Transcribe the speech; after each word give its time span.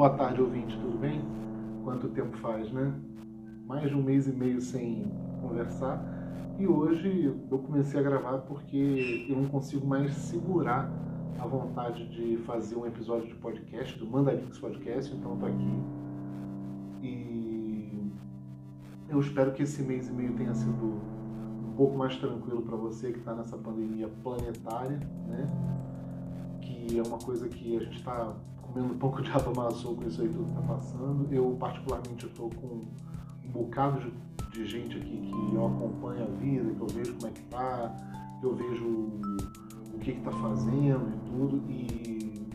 Boa 0.00 0.16
tarde, 0.16 0.40
ouvinte, 0.40 0.78
tudo 0.78 0.96
bem? 0.96 1.20
Quanto 1.84 2.08
tempo 2.08 2.34
faz, 2.38 2.72
né? 2.72 2.90
Mais 3.66 3.86
de 3.86 3.94
um 3.94 4.02
mês 4.02 4.26
e 4.26 4.32
meio 4.32 4.58
sem 4.58 5.12
conversar. 5.42 6.02
E 6.58 6.66
hoje 6.66 7.38
eu 7.50 7.58
comecei 7.58 8.00
a 8.00 8.02
gravar 8.02 8.38
porque 8.38 9.26
eu 9.28 9.36
não 9.36 9.46
consigo 9.50 9.86
mais 9.86 10.14
segurar 10.14 10.90
a 11.38 11.46
vontade 11.46 12.08
de 12.08 12.38
fazer 12.46 12.76
um 12.76 12.86
episódio 12.86 13.28
de 13.28 13.34
podcast, 13.34 13.98
do 13.98 14.06
Mandarix 14.06 14.58
Podcast, 14.58 15.14
então 15.14 15.36
tô 15.36 15.44
aqui. 15.44 15.82
E 17.02 18.10
eu 19.06 19.20
espero 19.20 19.52
que 19.52 19.64
esse 19.64 19.82
mês 19.82 20.08
e 20.08 20.12
meio 20.14 20.32
tenha 20.32 20.54
sido 20.54 20.82
um 20.82 21.74
pouco 21.76 21.98
mais 21.98 22.16
tranquilo 22.16 22.62
para 22.62 22.76
você 22.78 23.12
que 23.12 23.18
está 23.18 23.34
nessa 23.34 23.58
pandemia 23.58 24.08
planetária, 24.22 24.98
né? 25.28 25.46
Que 26.62 26.98
é 26.98 27.02
uma 27.02 27.18
coisa 27.18 27.50
que 27.50 27.76
a 27.76 27.80
gente 27.80 27.98
está 27.98 28.34
comendo 28.72 28.94
um 28.94 28.98
pouco 28.98 29.22
de 29.22 29.30
amassou 29.30 29.96
com 29.96 30.06
isso 30.06 30.22
aí 30.22 30.28
tudo 30.28 30.44
que 30.44 30.54
tá 30.54 30.62
passando. 30.62 31.28
Eu, 31.32 31.56
particularmente, 31.58 32.26
estou 32.26 32.50
com 32.50 32.66
um 33.44 33.50
bocado 33.52 34.00
de, 34.00 34.12
de, 34.52 34.66
gente 34.66 34.96
aqui 34.96 35.20
que 35.20 35.54
eu 35.54 35.66
acompanho 35.66 36.24
a 36.24 36.30
vida, 36.38 36.72
que 36.72 36.80
eu 36.80 36.86
vejo 36.86 37.14
como 37.14 37.26
é 37.26 37.30
que 37.30 37.42
tá, 37.42 37.96
que 38.40 38.46
eu 38.46 38.54
vejo 38.54 38.84
o 39.94 39.98
que 40.00 40.12
que 40.12 40.20
tá 40.20 40.30
fazendo 40.30 41.08
e 41.08 41.30
tudo. 41.30 41.62
E, 41.70 42.48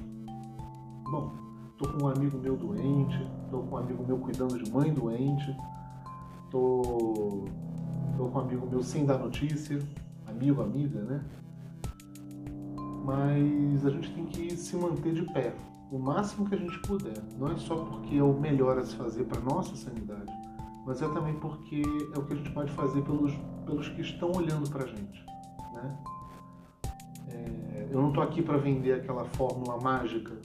bom, 1.12 1.32
tô 1.78 1.90
com 1.90 2.06
um 2.06 2.08
amigo 2.08 2.38
meu 2.38 2.56
doente, 2.56 3.30
tô 3.52 3.60
com 3.60 3.76
um 3.76 3.78
amigo 3.78 4.06
meu 4.06 4.18
cuidando 4.18 4.64
de 4.64 4.72
mãe 4.72 4.94
doente, 4.94 5.56
tô, 6.50 7.46
tô 8.18 8.28
com 8.28 8.40
um 8.40 8.42
amigo 8.42 8.68
meu 8.70 8.82
sem 8.82 9.06
dar 9.06 9.18
notícia, 9.18 9.80
amigo, 10.26 10.62
amiga, 10.62 11.02
né? 11.02 11.24
Mas 13.04 13.86
a 13.86 13.92
gente 13.92 14.12
tem 14.14 14.26
que 14.26 14.58
se 14.58 14.76
manter 14.76 15.14
de 15.14 15.22
pé 15.32 15.54
o 15.92 16.00
máximo 16.00 16.48
que 16.48 16.56
a 16.56 16.58
gente 16.58 16.80
puder. 16.80 17.22
Não 17.38 17.52
é 17.52 17.58
só 17.58 17.76
porque 17.76 18.18
é 18.18 18.24
o 18.24 18.34
melhor 18.34 18.78
a 18.78 18.84
se 18.84 18.96
fazer 18.96 19.24
para 19.26 19.40
nossa 19.42 19.76
sanidade, 19.76 20.32
mas 20.86 21.02
é 21.02 21.08
também 21.10 21.36
porque 21.36 21.82
é 22.14 22.18
o 22.18 22.26
que 22.26 22.34
a 22.34 22.36
gente 22.36 22.52
pode 22.52 22.72
fazer 22.72 23.02
pelos, 23.02 23.34
pelos 23.66 23.90
que 23.90 24.02
estão 24.02 24.32
olhando 24.32 24.70
para 24.70 24.84
a 24.84 24.88
gente. 24.88 25.26
Né? 25.74 25.98
É, 27.30 27.88
eu 27.92 28.02
não 28.02 28.10
estou 28.10 28.24
aqui 28.24 28.42
para 28.42 28.58
vender 28.58 28.94
aquela 28.94 29.26
fórmula 29.26 29.80
mágica 29.80 30.36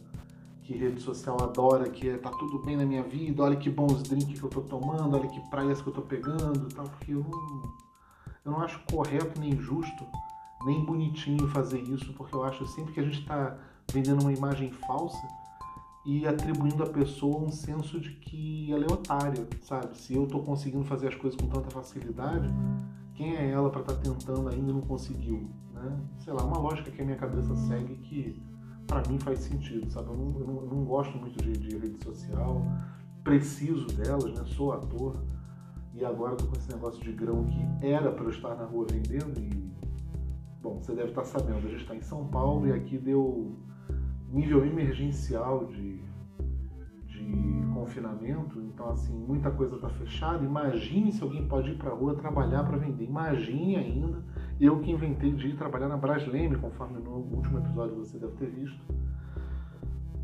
que 0.62 0.76
rede 0.76 1.00
social 1.00 1.36
adora, 1.42 1.90
que 1.90 2.08
é 2.08 2.16
tá 2.16 2.30
tudo 2.30 2.60
bem 2.60 2.76
na 2.76 2.84
minha 2.84 3.02
vida, 3.02 3.42
olha 3.42 3.56
que 3.56 3.68
bons 3.68 4.02
drinks 4.04 4.38
que 4.38 4.44
eu 4.44 4.48
estou 4.48 4.62
tomando, 4.62 5.16
olha 5.16 5.28
que 5.28 5.40
praias 5.50 5.82
que 5.82 5.88
eu 5.88 5.90
estou 5.90 6.04
pegando, 6.04 6.68
tal, 6.68 6.84
porque 6.84 7.12
eu 7.12 7.24
não, 7.28 7.62
eu 8.44 8.52
não 8.52 8.60
acho 8.60 8.80
correto 8.90 9.40
nem 9.40 9.60
justo, 9.60 10.06
nem 10.64 10.84
bonitinho 10.84 11.48
fazer 11.48 11.80
isso, 11.80 12.12
porque 12.12 12.34
eu 12.34 12.44
acho 12.44 12.64
sempre 12.66 12.92
que 12.92 13.00
a 13.00 13.02
gente 13.02 13.18
está 13.18 13.58
vendendo 13.92 14.22
uma 14.22 14.32
imagem 14.32 14.70
falsa 14.70 15.26
e 16.04 16.26
atribuindo 16.26 16.82
à 16.82 16.86
pessoa 16.86 17.38
um 17.38 17.50
senso 17.50 18.00
de 18.00 18.10
que 18.12 18.72
ela 18.72 18.84
é 18.84 18.92
otária, 18.92 19.46
sabe? 19.62 19.96
Se 19.98 20.14
eu 20.14 20.24
estou 20.24 20.42
conseguindo 20.42 20.84
fazer 20.84 21.08
as 21.08 21.14
coisas 21.14 21.38
com 21.38 21.46
tanta 21.48 21.70
facilidade, 21.70 22.48
quem 23.14 23.36
é 23.36 23.50
ela 23.50 23.68
para 23.70 23.82
estar 23.82 23.94
tá 23.94 24.00
tentando 24.00 24.48
ainda 24.48 24.70
e 24.70 24.74
não 24.74 24.80
conseguiu? 24.80 25.48
Né? 25.74 26.00
Sei 26.18 26.32
lá, 26.32 26.42
uma 26.42 26.58
lógica 26.58 26.90
que 26.90 27.02
a 27.02 27.04
minha 27.04 27.16
cabeça 27.16 27.54
segue 27.54 27.96
que 27.96 28.42
para 28.86 29.08
mim 29.08 29.18
faz 29.18 29.40
sentido, 29.40 29.90
sabe? 29.90 30.08
Eu 30.08 30.16
não, 30.16 30.40
eu 30.40 30.68
não, 30.72 30.84
gosto 30.84 31.16
muito 31.16 31.42
de, 31.44 31.52
de, 31.52 31.76
rede 31.76 32.02
social, 32.02 32.62
preciso 33.22 33.86
delas, 33.88 34.32
né? 34.32 34.44
Sou 34.46 34.72
ator 34.72 35.22
e 35.94 36.04
agora 36.04 36.32
estou 36.32 36.48
com 36.48 36.56
esse 36.56 36.72
negócio 36.72 37.00
de 37.02 37.12
grão 37.12 37.44
que 37.44 37.86
era 37.86 38.10
para 38.10 38.24
eu 38.24 38.30
estar 38.30 38.54
na 38.56 38.64
rua 38.64 38.86
vendendo 38.90 39.38
e 39.38 39.70
bom, 40.62 40.80
você 40.82 40.94
deve 40.94 41.10
estar 41.10 41.24
sabendo, 41.24 41.58
a 41.58 41.70
gente 41.70 41.82
está 41.82 41.94
em 41.94 42.02
São 42.02 42.26
Paulo 42.26 42.66
e 42.66 42.72
aqui 42.72 42.98
deu 42.98 43.56
nível 44.32 44.64
emergencial 44.64 45.66
de, 45.66 46.00
de 47.06 47.60
confinamento, 47.74 48.60
então 48.60 48.90
assim, 48.90 49.12
muita 49.12 49.50
coisa 49.50 49.76
está 49.76 49.88
fechada. 49.88 50.44
Imagine 50.44 51.12
se 51.12 51.22
alguém 51.22 51.46
pode 51.46 51.70
ir 51.70 51.76
para 51.76 51.90
a 51.90 51.94
rua 51.94 52.14
trabalhar 52.14 52.64
para 52.64 52.76
vender. 52.76 53.04
Imagine 53.04 53.76
ainda 53.76 54.22
eu 54.60 54.78
que 54.80 54.90
inventei 54.90 55.32
de 55.32 55.48
ir 55.48 55.56
trabalhar 55.56 55.88
na 55.88 55.96
Brasleme, 55.96 56.56
conforme 56.56 57.00
no 57.00 57.10
último 57.10 57.58
episódio 57.58 57.96
você 57.96 58.18
deve 58.18 58.32
ter 58.34 58.50
visto, 58.50 58.80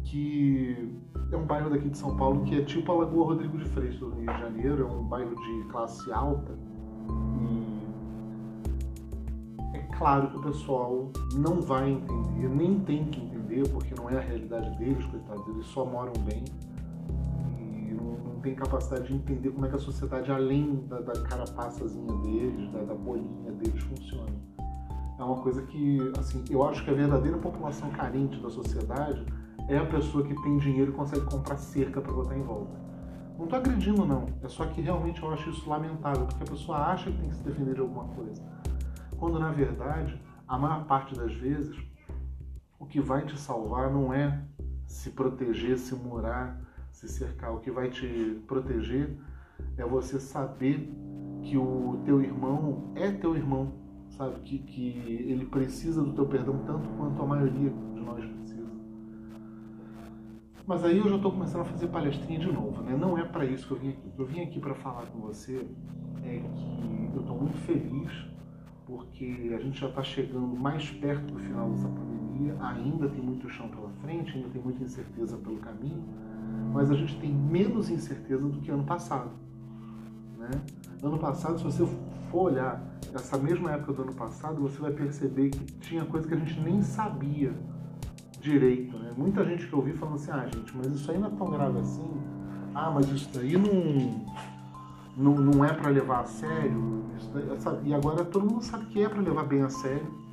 que 0.04 0.94
é 1.32 1.36
um 1.36 1.44
bairro 1.44 1.70
daqui 1.70 1.88
de 1.88 1.98
São 1.98 2.16
Paulo 2.16 2.44
que 2.44 2.60
é 2.60 2.64
tipo 2.64 2.92
a 2.92 2.96
Lagoa 2.96 3.26
Rodrigo 3.26 3.58
de 3.58 3.64
Freitas, 3.64 3.98
no 4.00 4.10
Rio 4.10 4.32
de 4.32 4.38
Janeiro, 4.38 4.82
é 4.82 4.86
um 4.86 5.02
bairro 5.04 5.34
de 5.34 5.64
classe 5.68 6.12
alta 6.12 6.56
e 7.40 7.86
é 9.76 9.80
claro 9.96 10.28
que 10.30 10.36
o 10.36 10.42
pessoal 10.42 11.10
não 11.34 11.60
vai 11.60 11.90
entender, 11.90 12.48
nem 12.48 12.78
tem 12.80 13.04
que 13.06 13.20
entender 13.20 13.35
porque 13.64 13.94
não 13.94 14.10
é 14.10 14.16
a 14.16 14.20
realidade 14.20 14.76
deles, 14.78 15.04
coitados, 15.06 15.46
eles 15.48 15.66
só 15.66 15.84
moram 15.84 16.12
bem 16.24 16.44
e 17.58 17.94
não, 17.94 18.18
não 18.18 18.40
tem 18.40 18.54
capacidade 18.54 19.08
de 19.08 19.14
entender 19.14 19.50
como 19.50 19.66
é 19.66 19.68
que 19.68 19.76
a 19.76 19.78
sociedade, 19.78 20.30
além 20.30 20.84
da, 20.88 21.00
da 21.00 21.20
carapaçazinha 21.22 22.12
deles, 22.22 22.70
da, 22.72 22.82
da 22.82 22.94
bolinha 22.94 23.52
deles, 23.52 23.82
funciona. 23.82 24.32
É 25.18 25.22
uma 25.22 25.36
coisa 25.36 25.62
que, 25.62 25.98
assim, 26.18 26.44
eu 26.50 26.62
acho 26.68 26.84
que 26.84 26.90
a 26.90 26.94
verdadeira 26.94 27.38
população 27.38 27.90
carente 27.90 28.38
da 28.40 28.50
sociedade 28.50 29.24
é 29.68 29.78
a 29.78 29.86
pessoa 29.86 30.22
que 30.24 30.34
tem 30.42 30.58
dinheiro 30.58 30.92
e 30.92 30.94
consegue 30.94 31.24
comprar 31.24 31.56
cerca 31.56 32.00
para 32.00 32.12
botar 32.12 32.36
em 32.36 32.42
volta. 32.42 32.86
Não 33.38 33.44
estou 33.44 33.58
agredindo, 33.58 34.06
não. 34.06 34.26
É 34.42 34.48
só 34.48 34.64
que 34.66 34.80
realmente 34.80 35.22
eu 35.22 35.30
acho 35.30 35.50
isso 35.50 35.68
lamentável, 35.68 36.26
porque 36.26 36.42
a 36.42 36.46
pessoa 36.46 36.78
acha 36.78 37.10
que 37.10 37.18
tem 37.18 37.28
que 37.28 37.36
se 37.36 37.42
defender 37.42 37.74
de 37.74 37.80
alguma 37.80 38.04
coisa. 38.14 38.42
Quando, 39.18 39.38
na 39.38 39.50
verdade, 39.50 40.20
a 40.46 40.58
maior 40.58 40.84
parte 40.84 41.14
das 41.14 41.32
vezes, 41.34 41.76
o 42.78 42.86
que 42.86 43.00
vai 43.00 43.24
te 43.24 43.38
salvar 43.38 43.90
não 43.90 44.12
é 44.12 44.42
se 44.86 45.10
proteger, 45.10 45.78
se 45.78 45.94
morar, 45.94 46.60
se 46.92 47.08
cercar. 47.08 47.54
O 47.54 47.60
que 47.60 47.70
vai 47.70 47.90
te 47.90 48.40
proteger 48.46 49.16
é 49.76 49.84
você 49.84 50.20
saber 50.20 50.92
que 51.42 51.56
o 51.56 52.00
teu 52.04 52.20
irmão 52.20 52.92
é 52.94 53.10
teu 53.10 53.36
irmão, 53.36 53.72
sabe? 54.10 54.40
Que, 54.40 54.58
que 54.58 54.90
ele 55.28 55.46
precisa 55.46 56.02
do 56.02 56.12
teu 56.12 56.26
perdão 56.26 56.58
tanto 56.66 56.88
quanto 56.90 57.22
a 57.22 57.26
maioria 57.26 57.70
de 57.70 58.00
nós 58.00 58.24
precisa. 58.24 58.66
Mas 60.66 60.84
aí 60.84 60.98
eu 60.98 61.08
já 61.08 61.16
estou 61.16 61.30
começando 61.30 61.60
a 61.62 61.64
fazer 61.64 61.88
palestrinha 61.88 62.40
de 62.40 62.52
novo, 62.52 62.82
né? 62.82 62.96
Não 62.96 63.16
é 63.16 63.24
para 63.24 63.44
isso 63.44 63.66
que 63.66 63.72
eu 63.72 63.78
vim 63.78 63.90
aqui. 63.90 64.12
Eu 64.18 64.26
vim 64.26 64.40
aqui 64.40 64.60
para 64.60 64.74
falar 64.74 65.06
com 65.06 65.20
você 65.20 65.66
é 66.24 66.40
que 66.40 67.10
eu 67.14 67.20
estou 67.20 67.38
muito 67.38 67.56
feliz 67.58 68.10
porque 68.84 69.52
a 69.54 69.58
gente 69.58 69.80
já 69.80 69.88
está 69.88 70.02
chegando 70.02 70.46
mais 70.46 70.90
perto 70.90 71.34
do 71.34 71.38
final 71.40 71.70
dessa 71.70 71.88
pandemia, 71.88 72.15
ainda 72.60 73.08
tem 73.08 73.22
muito 73.22 73.48
chão 73.48 73.68
pela 73.68 73.90
frente, 74.02 74.36
ainda 74.36 74.48
tem 74.48 74.62
muita 74.62 74.82
incerteza 74.82 75.36
pelo 75.36 75.58
caminho, 75.58 76.02
mas 76.72 76.90
a 76.90 76.94
gente 76.94 77.18
tem 77.18 77.32
menos 77.32 77.90
incerteza 77.90 78.46
do 78.48 78.60
que 78.60 78.70
ano 78.70 78.84
passado. 78.84 79.30
Né? 80.38 80.50
Ano 81.02 81.18
passado, 81.18 81.58
se 81.58 81.64
você 81.64 81.86
for 82.30 82.52
olhar 82.52 82.82
essa 83.14 83.38
mesma 83.38 83.72
época 83.72 83.92
do 83.92 84.02
ano 84.02 84.14
passado, 84.14 84.60
você 84.60 84.78
vai 84.78 84.92
perceber 84.92 85.50
que 85.50 85.64
tinha 85.80 86.04
coisa 86.04 86.26
que 86.28 86.34
a 86.34 86.36
gente 86.36 86.58
nem 86.60 86.82
sabia 86.82 87.54
direito. 88.40 88.96
Né? 88.96 89.12
Muita 89.16 89.44
gente 89.44 89.66
que 89.66 89.72
eu 89.72 89.78
ouvi 89.78 89.92
falando 89.92 90.16
assim, 90.16 90.30
ah 90.30 90.46
gente, 90.46 90.76
mas 90.76 90.86
isso 90.88 91.10
aí 91.10 91.18
não 91.18 91.28
é 91.28 91.30
tão 91.30 91.50
grave 91.50 91.78
assim, 91.78 92.10
ah, 92.74 92.90
mas 92.90 93.08
isso 93.10 93.30
daí 93.32 93.56
não 93.56 94.26
não, 95.16 95.34
não 95.34 95.64
é 95.64 95.72
para 95.72 95.88
levar 95.88 96.20
a 96.20 96.24
sério. 96.26 97.04
e 97.84 97.94
agora 97.94 98.24
todo 98.24 98.44
mundo 98.44 98.62
sabe 98.62 98.84
que 98.86 99.02
é 99.02 99.08
para 99.08 99.20
levar 99.20 99.44
bem 99.44 99.62
a 99.62 99.70
sério. 99.70 100.25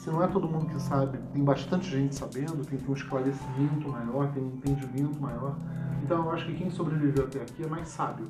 Se 0.00 0.10
não 0.10 0.22
é 0.22 0.26
todo 0.26 0.48
mundo 0.48 0.64
que 0.64 0.80
sabe, 0.80 1.18
tem 1.30 1.44
bastante 1.44 1.90
gente 1.90 2.14
sabendo, 2.14 2.64
tem, 2.64 2.78
um 2.88 2.92
esclarecimento 2.94 3.86
maior, 3.86 4.32
tem 4.32 4.42
um 4.42 4.54
entendimento 4.54 5.20
maior. 5.20 5.54
Então 6.02 6.24
eu 6.24 6.30
acho 6.30 6.46
que 6.46 6.54
quem 6.54 6.70
sobreviveu 6.70 7.26
até 7.26 7.42
aqui 7.42 7.62
é 7.62 7.66
mais 7.66 7.86
sábio. 7.88 8.28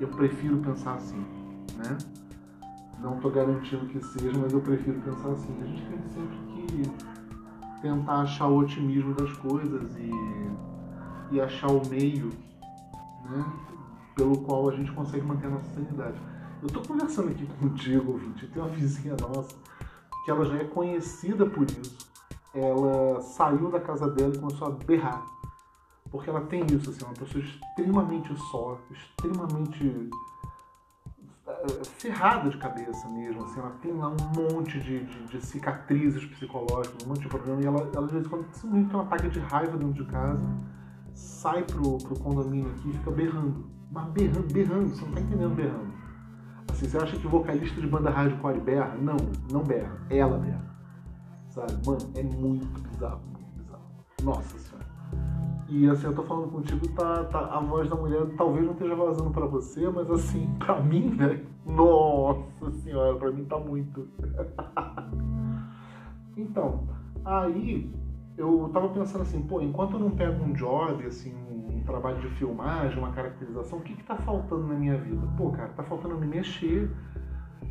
Eu 0.00 0.08
prefiro 0.08 0.56
pensar 0.56 0.94
assim, 0.94 1.22
né? 1.76 1.98
Não 2.98 3.16
estou 3.16 3.30
garantindo 3.30 3.84
que 3.88 4.02
seja, 4.02 4.38
mas 4.38 4.54
eu 4.54 4.60
prefiro 4.62 4.98
pensar 5.02 5.28
assim. 5.32 5.54
A 5.60 5.66
gente 5.66 5.82
tem 5.82 6.00
sempre 6.08 6.36
que 6.46 7.82
tentar 7.82 8.22
achar 8.22 8.46
o 8.46 8.56
otimismo 8.56 9.12
das 9.12 9.32
coisas 9.34 9.94
e, 9.98 10.10
e 11.30 11.38
achar 11.42 11.70
o 11.70 11.86
meio 11.90 12.30
né? 13.28 13.44
pelo 14.16 14.38
qual 14.38 14.70
a 14.70 14.72
gente 14.74 14.90
consegue 14.92 15.26
manter 15.26 15.48
a 15.48 15.50
nossa 15.50 15.74
sanidade. 15.74 16.18
Eu 16.62 16.68
estou 16.68 16.82
conversando 16.82 17.30
aqui 17.30 17.44
contigo, 17.58 18.12
ouvinte, 18.12 18.46
tem 18.46 18.62
uma 18.62 18.70
vizinha 18.70 19.16
nossa 19.20 19.56
que 20.24 20.30
ela 20.30 20.44
já 20.44 20.58
é 20.58 20.64
conhecida 20.64 21.44
por 21.44 21.68
isso. 21.68 21.98
Ela 22.54 23.20
saiu 23.20 23.70
da 23.70 23.80
casa 23.80 24.08
dela 24.08 24.32
e 24.32 24.38
começou 24.38 24.68
a 24.68 24.70
berrar. 24.70 25.26
Porque 26.08 26.30
ela 26.30 26.42
tem 26.42 26.64
isso, 26.66 26.90
assim, 26.90 27.04
uma 27.04 27.14
pessoa 27.14 27.42
extremamente 27.42 28.32
só, 28.50 28.78
extremamente 28.90 30.10
eh, 31.48 31.84
ferrada 31.98 32.50
de 32.50 32.58
cabeça 32.58 33.08
mesmo, 33.08 33.44
assim, 33.44 33.58
ela 33.58 33.70
tem 33.80 33.92
lá 33.92 34.10
um 34.10 34.52
monte 34.52 34.78
de, 34.78 35.04
de, 35.04 35.26
de 35.26 35.44
cicatrizes 35.44 36.24
psicológicas, 36.26 37.04
um 37.04 37.08
monte 37.08 37.22
de 37.22 37.28
problema, 37.28 37.62
e 37.62 37.66
ela, 37.66 37.90
ela 37.94 38.06
de 38.06 38.12
vez 38.12 38.26
em 38.26 38.28
quando 38.28 38.44
simplesmente 38.52 38.94
uma 38.94 39.04
ataque 39.04 39.30
de 39.30 39.40
raiva 39.40 39.76
dentro 39.78 40.04
de 40.04 40.10
casa, 40.10 40.42
sai 41.14 41.64
pro, 41.64 41.96
pro 41.98 42.18
condomínio 42.20 42.70
aqui 42.72 42.90
e 42.90 42.92
fica 42.92 43.10
berrando 43.10 43.72
mas 43.92 44.08
berrando, 44.08 44.52
berrando, 44.52 44.88
você 44.88 45.04
não 45.04 45.12
tá 45.12 45.20
entendendo 45.20 45.54
berrando. 45.54 45.91
Assim, 46.70 46.88
você 46.88 46.98
acha 46.98 47.16
que 47.16 47.26
vocalista 47.26 47.80
de 47.80 47.86
banda 47.86 48.10
hardcore 48.10 48.60
berra? 48.60 48.94
Não, 48.96 49.16
não 49.50 49.62
berra. 49.62 49.98
Ela 50.10 50.38
berra. 50.38 50.64
Sabe? 51.50 51.72
Mano, 51.86 52.00
é 52.14 52.22
muito 52.22 52.80
bizarro, 52.88 53.20
muito 53.26 53.58
bizarro. 53.58 53.82
Nossa 54.22 54.58
senhora. 54.58 54.86
E 55.68 55.88
assim, 55.88 56.06
eu 56.06 56.14
tô 56.14 56.22
falando 56.22 56.50
contigo, 56.50 56.86
tá, 56.88 57.24
tá, 57.24 57.40
a 57.46 57.60
voz 57.60 57.88
da 57.88 57.96
mulher 57.96 58.26
talvez 58.36 58.64
não 58.64 58.72
esteja 58.72 58.94
vazando 58.94 59.30
para 59.30 59.46
você, 59.46 59.88
mas 59.88 60.10
assim, 60.10 60.46
pra 60.60 60.80
mim, 60.82 61.10
velho, 61.10 61.46
nossa 61.64 62.70
senhora, 62.82 63.16
pra 63.16 63.30
mim 63.30 63.44
tá 63.44 63.58
muito. 63.58 64.06
então, 66.36 66.86
aí 67.24 67.90
eu 68.36 68.70
tava 68.72 68.88
pensando 68.88 69.22
assim, 69.22 69.42
pô, 69.42 69.60
enquanto 69.60 69.94
eu 69.94 70.00
não 70.00 70.10
pego 70.10 70.42
um 70.42 70.52
job, 70.52 71.04
assim, 71.04 71.34
um 71.34 71.82
trabalho 71.84 72.20
de 72.20 72.28
filmagem, 72.36 72.98
uma 72.98 73.12
caracterização, 73.12 73.78
o 73.78 73.82
que 73.82 73.94
que 73.94 74.04
tá 74.04 74.16
faltando 74.16 74.66
na 74.66 74.74
minha 74.74 74.96
vida? 74.96 75.26
Pô, 75.36 75.50
cara, 75.50 75.68
tá 75.70 75.82
faltando 75.82 76.16
me 76.16 76.26
mexer. 76.26 76.90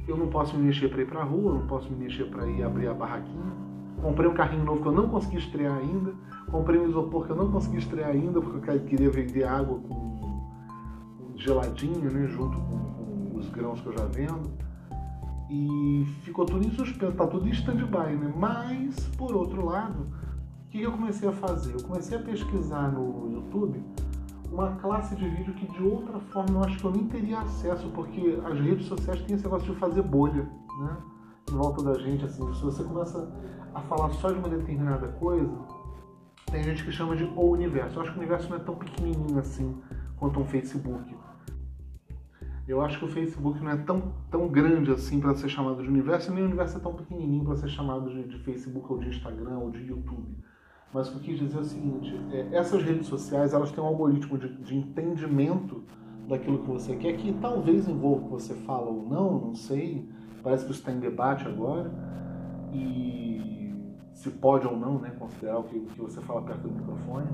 Eu 0.07 0.17
não 0.17 0.27
posso 0.27 0.55
me 0.57 0.63
mexer 0.63 0.89
para 0.89 1.01
ir 1.01 1.07
pra 1.07 1.23
rua, 1.23 1.53
não 1.53 1.67
posso 1.67 1.89
me 1.89 1.97
mexer 1.97 2.25
para 2.25 2.45
ir 2.47 2.63
abrir 2.63 2.87
a 2.87 2.93
barraquinha. 2.93 3.53
Comprei 4.01 4.27
um 4.27 4.33
carrinho 4.33 4.65
novo 4.65 4.81
que 4.81 4.87
eu 4.87 4.91
não 4.91 5.09
consegui 5.09 5.37
estrear 5.37 5.77
ainda. 5.77 6.13
Comprei 6.49 6.79
um 6.79 6.87
isopor 6.87 7.25
que 7.25 7.31
eu 7.31 7.35
não 7.35 7.51
consegui 7.51 7.77
estrear 7.77 8.09
ainda, 8.09 8.41
porque 8.41 8.69
eu 8.69 8.79
queria 8.81 9.09
vender 9.09 9.43
água 9.43 9.79
com 9.79 10.11
geladinha, 11.35 12.09
né, 12.09 12.27
junto 12.27 12.57
com, 12.57 13.29
com 13.31 13.37
os 13.37 13.49
grãos 13.49 13.79
que 13.81 13.87
eu 13.87 13.93
já 13.97 14.05
vendo. 14.05 14.51
E 15.49 16.05
ficou 16.23 16.45
tudo 16.45 16.65
em 16.65 16.71
suspenso, 16.71 17.13
tá 17.13 17.27
tudo 17.27 17.47
em 17.47 17.51
stand-by, 17.51 18.15
né? 18.15 18.33
Mas, 18.35 19.07
por 19.17 19.35
outro 19.35 19.65
lado, 19.65 20.07
que 20.71 20.81
eu 20.81 20.91
comecei 20.93 21.27
a 21.27 21.33
fazer? 21.33 21.73
Eu 21.73 21.83
comecei 21.83 22.17
a 22.17 22.21
pesquisar 22.21 22.91
no 22.91 23.29
YouTube 23.29 23.83
uma 24.49 24.75
classe 24.77 25.15
de 25.15 25.27
vídeo 25.27 25.53
que 25.53 25.67
de 25.67 25.83
outra 25.83 26.19
forma 26.19 26.59
eu 26.59 26.63
acho 26.63 26.77
que 26.77 26.85
eu 26.85 26.91
nem 26.91 27.07
teria 27.07 27.39
acesso, 27.39 27.89
porque 27.89 28.39
as 28.43 28.59
redes 28.59 28.85
sociais 28.85 29.21
têm 29.21 29.35
esse 29.35 29.43
negócio 29.43 29.73
de 29.73 29.79
fazer 29.79 30.01
bolha, 30.01 30.43
né? 30.79 30.97
Em 31.49 31.53
volta 31.53 31.83
da 31.83 31.93
gente, 31.99 32.23
assim, 32.23 32.53
se 32.53 32.61
você 32.63 32.83
começa 32.83 33.29
a 33.73 33.81
falar 33.81 34.11
só 34.13 34.31
de 34.31 34.39
uma 34.39 34.47
determinada 34.47 35.09
coisa, 35.09 35.51
tem 36.49 36.63
gente 36.63 36.83
que 36.85 36.91
chama 36.91 37.15
de 37.15 37.25
o 37.25 37.51
universo. 37.51 37.97
Eu 37.97 38.01
acho 38.03 38.11
que 38.11 38.17
o 38.17 38.21
universo 38.21 38.49
não 38.49 38.57
é 38.57 38.59
tão 38.59 38.75
pequenininho 38.75 39.39
assim 39.39 39.77
quanto 40.17 40.39
um 40.39 40.45
Facebook. 40.45 41.15
Eu 42.67 42.81
acho 42.81 42.99
que 42.99 43.05
o 43.05 43.09
Facebook 43.09 43.61
não 43.61 43.71
é 43.71 43.77
tão, 43.77 44.13
tão 44.29 44.47
grande 44.47 44.91
assim 44.91 45.19
para 45.19 45.35
ser 45.35 45.49
chamado 45.49 45.81
de 45.81 45.89
universo, 45.89 46.31
nem 46.33 46.43
o 46.43 46.45
universo 46.45 46.77
é 46.77 46.79
tão 46.79 46.93
pequenininho 46.93 47.43
para 47.43 47.57
ser 47.57 47.67
chamado 47.67 48.09
de, 48.09 48.23
de 48.23 48.39
Facebook 48.39 48.91
ou 48.91 48.99
de 48.99 49.09
Instagram 49.09 49.57
ou 49.57 49.71
de 49.71 49.79
YouTube. 49.79 50.37
Mas 50.93 51.07
o 51.07 51.11
que 51.11 51.17
eu 51.17 51.21
quis 51.23 51.39
dizer 51.39 51.57
é 51.57 51.61
o 51.61 51.65
seguinte: 51.65 52.19
é, 52.31 52.49
essas 52.55 52.83
redes 52.83 53.07
sociais 53.07 53.53
elas 53.53 53.71
têm 53.71 53.83
um 53.83 53.87
algoritmo 53.87 54.37
de, 54.37 54.49
de, 54.57 54.75
entendimento 54.75 55.83
daquilo 56.27 56.59
que 56.59 56.67
você 56.67 56.95
quer, 56.95 57.15
que 57.17 57.33
talvez 57.33 57.87
envolva 57.87 58.21
o 58.21 58.23
que 58.25 58.31
você 58.31 58.53
fala 58.53 58.87
ou 58.89 59.07
não, 59.07 59.39
não 59.39 59.55
sei. 59.55 60.07
Parece 60.43 60.65
que 60.65 60.71
isso 60.71 60.79
está 60.79 60.91
em 60.91 60.99
debate 60.99 61.47
agora. 61.47 61.91
E 62.73 63.73
se 64.13 64.29
pode 64.29 64.67
ou 64.67 64.77
não 64.77 64.99
né, 64.99 65.11
considerar 65.17 65.59
o 65.59 65.63
que, 65.63 65.77
o 65.77 65.85
que 65.85 66.01
você 66.01 66.21
fala 66.21 66.41
perto 66.41 66.67
do 66.67 66.71
microfone. 66.71 67.27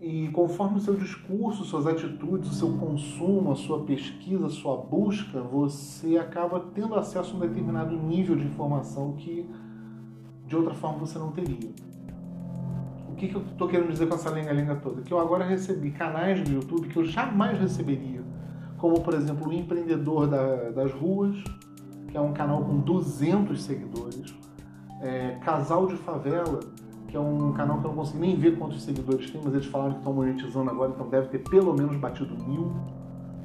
E 0.00 0.28
conforme 0.30 0.78
o 0.78 0.80
seu 0.80 0.96
discurso, 0.96 1.64
suas 1.64 1.86
atitudes, 1.86 2.50
o 2.50 2.54
seu 2.54 2.76
consumo, 2.76 3.52
a 3.52 3.54
sua 3.54 3.84
pesquisa, 3.84 4.46
a 4.46 4.50
sua 4.50 4.76
busca, 4.76 5.40
você 5.40 6.18
acaba 6.18 6.58
tendo 6.74 6.96
acesso 6.96 7.34
a 7.34 7.36
um 7.36 7.40
determinado 7.40 7.96
nível 7.96 8.34
de 8.34 8.44
informação 8.44 9.12
que 9.12 9.48
de 10.52 10.56
outra 10.56 10.74
forma 10.74 10.98
você 10.98 11.18
não 11.18 11.32
teria. 11.32 11.70
O 13.08 13.14
que, 13.14 13.28
que 13.28 13.34
eu 13.34 13.40
estou 13.40 13.66
querendo 13.66 13.90
dizer 13.90 14.06
com 14.06 14.16
essa 14.16 14.28
lenga-lenga 14.28 14.74
toda? 14.76 15.00
Que 15.00 15.12
eu 15.12 15.18
agora 15.18 15.44
recebi 15.44 15.90
canais 15.90 16.42
do 16.42 16.52
YouTube 16.52 16.88
que 16.88 16.98
eu 16.98 17.06
jamais 17.06 17.58
receberia, 17.58 18.22
como 18.76 19.00
por 19.00 19.14
exemplo 19.14 19.48
o 19.48 19.52
Empreendedor 19.52 20.26
da, 20.26 20.70
das 20.70 20.92
Ruas, 20.92 21.42
que 22.08 22.16
é 22.16 22.20
um 22.20 22.34
canal 22.34 22.62
com 22.62 22.80
200 22.80 23.62
seguidores, 23.62 24.34
é, 25.00 25.38
Casal 25.42 25.86
de 25.86 25.96
Favela, 25.96 26.60
que 27.08 27.16
é 27.16 27.20
um 27.20 27.52
canal 27.54 27.80
que 27.80 27.86
eu 27.86 27.88
não 27.88 27.96
consegui 27.96 28.18
nem 28.18 28.36
ver 28.36 28.58
quantos 28.58 28.82
seguidores 28.82 29.30
tem, 29.30 29.40
mas 29.42 29.54
eles 29.54 29.66
falaram 29.66 29.92
que 29.92 29.98
estão 29.98 30.12
monetizando 30.12 30.70
agora, 30.70 30.92
então 30.94 31.08
deve 31.08 31.28
ter 31.28 31.38
pelo 31.48 31.72
menos 31.72 31.96
batido 31.96 32.36
mil 32.44 32.72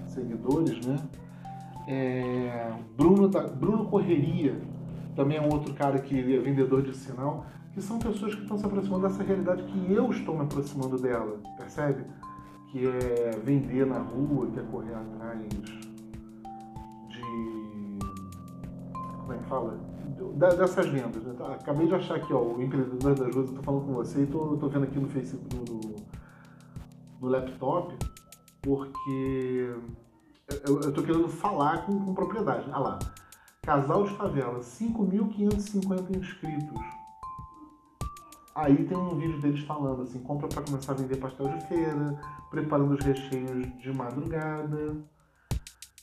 seguidores, 0.08 0.86
né? 0.86 0.98
É, 1.88 2.74
Bruno, 2.98 3.30
Bruno 3.58 3.86
Correria, 3.86 4.60
também 5.18 5.38
é 5.38 5.42
um 5.42 5.52
outro 5.52 5.74
cara 5.74 5.98
que 5.98 6.18
é 6.36 6.40
vendedor 6.40 6.84
de 6.84 6.96
sinal, 6.96 7.48
que 7.74 7.82
são 7.82 7.98
pessoas 7.98 8.36
que 8.36 8.44
estão 8.44 8.56
se 8.56 8.66
aproximando 8.66 9.08
dessa 9.08 9.24
realidade 9.24 9.64
que 9.64 9.92
eu 9.92 10.12
estou 10.12 10.36
me 10.36 10.44
aproximando 10.44 10.96
dela, 11.00 11.40
percebe? 11.58 12.06
Que 12.72 12.86
é 12.88 13.32
vender 13.44 13.88
na 13.88 13.98
rua, 13.98 14.46
que 14.52 14.60
é 14.60 14.64
correr 14.64 14.94
atrás 14.94 15.42
de. 15.50 15.78
Como 19.20 19.34
é 19.34 19.38
que 19.38 19.44
fala? 19.46 19.80
Dessas 20.36 20.86
vendas. 20.86 21.24
Né? 21.24 21.34
Tá, 21.36 21.54
acabei 21.54 21.88
de 21.88 21.96
achar 21.96 22.18
aqui, 22.18 22.32
ó, 22.32 22.40
o 22.40 22.62
empreendedor 22.62 23.16
das 23.16 23.20
ruas, 23.20 23.36
eu 23.36 23.44
estou 23.46 23.64
falando 23.64 23.86
com 23.86 23.94
você 23.94 24.20
e 24.20 24.24
estou 24.24 24.70
vendo 24.70 24.84
aqui 24.84 25.00
no 25.00 25.08
Facebook, 25.08 26.06
no, 27.20 27.28
laptop, 27.28 27.96
porque 28.62 29.74
eu 30.68 30.80
estou 30.80 31.04
querendo 31.04 31.28
falar 31.28 31.86
com, 31.88 32.06
com 32.06 32.14
propriedade. 32.14 32.70
Ah 32.72 32.80
lá. 32.80 33.00
Casal 33.68 34.06
de 34.06 34.16
Favela, 34.16 34.60
5.550 34.62 36.16
inscritos. 36.16 36.82
Aí 38.56 38.86
tem 38.86 38.98
um 38.98 39.20
vídeo 39.20 39.42
deles 39.42 39.60
falando 39.66 40.04
assim, 40.04 40.20
compra 40.20 40.48
para 40.48 40.62
começar 40.62 40.94
a 40.94 40.96
vender 40.96 41.18
pastel 41.18 41.50
de 41.50 41.68
feira, 41.68 42.18
preparando 42.50 42.94
os 42.94 43.04
recheios 43.04 43.68
de 43.82 43.92
madrugada. 43.92 44.96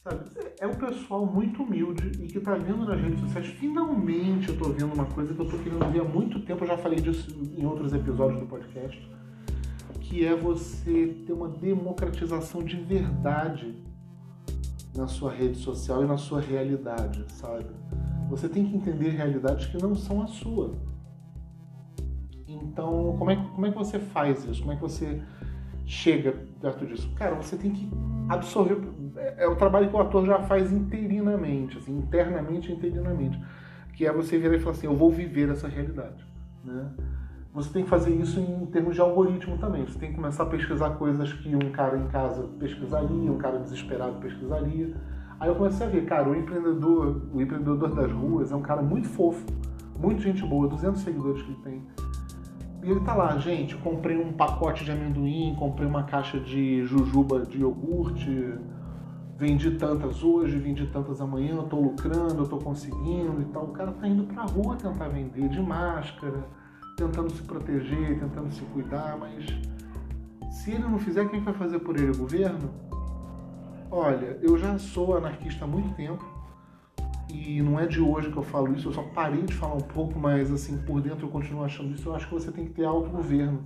Sabe? 0.03 0.25
É 0.61 0.67
um 0.67 0.75
pessoal 0.75 1.25
muito 1.25 1.63
humilde 1.63 2.13
e 2.23 2.27
que 2.27 2.39
tá 2.39 2.55
vendo 2.55 2.85
nas 2.85 3.01
redes 3.01 3.21
sociais. 3.21 3.47
Finalmente 3.47 4.51
eu 4.51 4.59
tô 4.59 4.69
vendo 4.69 4.93
uma 4.93 5.07
coisa 5.07 5.33
que 5.33 5.41
eu 5.41 5.49
tô 5.49 5.57
querendo 5.57 5.91
ver 5.91 6.03
há 6.03 6.05
muito 6.05 6.45
tempo, 6.45 6.65
eu 6.65 6.69
já 6.69 6.77
falei 6.77 7.01
disso 7.01 7.35
em 7.57 7.65
outros 7.65 7.95
episódios 7.95 8.41
do 8.41 8.47
podcast, 8.47 9.11
que 10.03 10.27
é 10.27 10.37
você 10.37 11.17
ter 11.27 11.33
uma 11.33 11.49
democratização 11.49 12.63
de 12.63 12.77
verdade 12.77 13.75
na 14.97 15.07
sua 15.09 15.33
rede 15.33 15.59
social 15.59 16.05
e 16.05 16.07
na 16.07 16.17
sua 16.17 16.41
realidade, 16.41 17.25
sabe? 17.29 17.67
Você 18.29 18.49
tem 18.49 18.65
que 18.65 18.77
entender 18.77 19.11
realidades 19.11 19.67
que 19.67 19.81
não 19.83 19.95
são 19.95 20.23
a 20.23 20.27
sua. 20.27 20.75
Então, 22.47 23.17
como 23.19 23.31
é, 23.31 23.37
como 23.37 23.67
é 23.67 23.71
que 23.71 23.77
você 23.77 23.99
faz 23.99 24.45
isso? 24.45 24.61
Como 24.61 24.73
é 24.73 24.77
que 24.77 24.83
você 24.83 25.23
chega 25.85 26.33
perto 26.61 26.87
disso? 26.87 27.11
Cara, 27.15 27.35
você 27.35 27.57
tem 27.57 27.73
que 27.73 27.91
absorver. 28.29 28.79
É, 29.17 29.45
é 29.45 29.49
o 29.49 29.57
trabalho 29.57 29.89
que 29.89 29.97
o 29.97 30.01
ator 30.01 30.25
já 30.27 30.41
faz 30.41 30.73
interinamente, 30.73 31.79
assim, 31.79 31.97
internamente 31.97 32.73
interinamente. 32.73 33.41
Que 33.93 34.07
é 34.07 34.13
você 34.13 34.39
virar 34.39 34.57
e 34.57 34.61
falar 34.61 34.73
assim: 34.73 34.87
eu 34.87 34.97
vou 34.97 35.11
viver 35.11 35.51
essa 35.51 35.69
realidade. 35.69 36.25
Né? 36.65 36.91
Você 37.55 37.73
tem 37.73 37.85
que 37.85 37.89
fazer 37.89 38.11
isso 38.11 38.41
em 38.41 38.67
termos 38.67 38.97
de 38.97 39.01
algoritmo 39.01 39.57
também. 39.59 39.87
Você 39.87 39.97
tem 39.97 40.11
que 40.11 40.17
começar 40.17 40.43
a 40.43 40.47
pesquisar 40.47 40.91
coisas 40.91 41.33
que 41.33 41.55
um 41.55 41.71
cara 41.71 41.97
em 41.97 42.09
casa 42.09 42.43
pesquisaria, 42.59 43.31
um 43.31 43.39
cara 43.39 43.61
desesperado 43.61 44.19
pesquisaria. 44.19 44.93
Aí 45.39 45.49
eu 45.49 45.55
comecei 45.55 45.87
a 45.87 45.89
ver, 45.89 46.05
cara, 46.05 46.29
o 46.29 46.35
empreendedor, 46.35 47.23
o 47.33 47.41
empreendedor 47.41 47.95
das 47.95 48.11
ruas 48.11 48.51
é 48.51 48.57
um 48.57 48.63
cara 48.63 48.83
muito 48.83 49.09
fofo, 49.09 49.47
muito 49.97 50.21
gente 50.21 50.45
boa, 50.45 50.67
200 50.67 51.01
seguidores 51.01 51.43
que 51.43 51.53
ele 51.53 51.61
tem. 51.63 51.83
E 52.83 52.91
ele 52.91 53.01
tá 53.01 53.15
lá, 53.15 53.39
gente, 53.39 53.77
comprei 53.77 54.19
um 54.19 54.33
pacote 54.33 54.85
de 54.85 54.91
amendoim, 54.91 55.55
comprei 55.57 55.87
uma 55.87 56.03
caixa 56.03 56.41
de 56.41 56.85
jujuba 56.85 57.47
de 57.47 57.59
iogurte, 57.59 58.59
vendi 59.39 59.71
tantas 59.73 60.25
hoje, 60.25 60.59
vendi 60.59 60.87
tantas 60.87 61.21
amanhã, 61.21 61.63
tô 61.63 61.77
lucrando, 61.77 62.49
tô 62.49 62.59
conseguindo 62.59 63.41
e 63.41 63.45
tal. 63.53 63.67
O 63.67 63.69
cara 63.69 63.93
tá 63.93 64.09
indo 64.09 64.25
pra 64.25 64.43
rua 64.43 64.75
tentar 64.75 65.09
vender 65.09 65.49
de 65.49 65.63
máscara, 65.63 66.45
tentando 66.97 67.31
se 67.31 67.43
proteger, 67.43 68.19
tentando 68.19 68.53
se 68.53 68.63
cuidar, 68.67 69.17
mas 69.19 69.47
se 70.51 70.73
ele 70.73 70.85
não 70.85 70.99
fizer, 70.99 71.29
quem 71.29 71.41
vai 71.41 71.55
fazer 71.55 71.79
por 71.81 71.97
ele? 71.97 72.11
O 72.11 72.19
governo? 72.19 72.71
Olha, 73.91 74.39
eu 74.43 74.59
já 74.59 74.79
sou 74.79 75.17
anarquista 75.17 75.65
há 75.65 75.69
muito 75.69 75.95
tempo 75.95 76.25
e 77.29 77.61
não 77.63 77.79
é 77.81 77.87
de 77.87 78.01
hoje 78.01 78.31
que 78.31 78.37
eu 78.37 78.43
falo 78.43 78.73
isso, 78.75 78.89
eu 78.89 78.93
só 78.93 79.03
parei 79.03 79.43
de 79.43 79.55
falar 79.55 79.75
um 79.75 79.81
pouco, 79.81 80.19
mas 80.19 80.53
assim, 80.53 80.79
por 80.79 81.01
dentro 81.01 81.27
eu 81.27 81.31
continuo 81.31 81.65
achando 81.65 81.93
isso. 81.95 82.09
Eu 82.09 82.15
acho 82.15 82.29
que 82.29 82.35
você 82.35 82.53
tem 82.53 82.65
que 82.65 82.73
ter 82.73 82.85
autogoverno. 82.85 83.65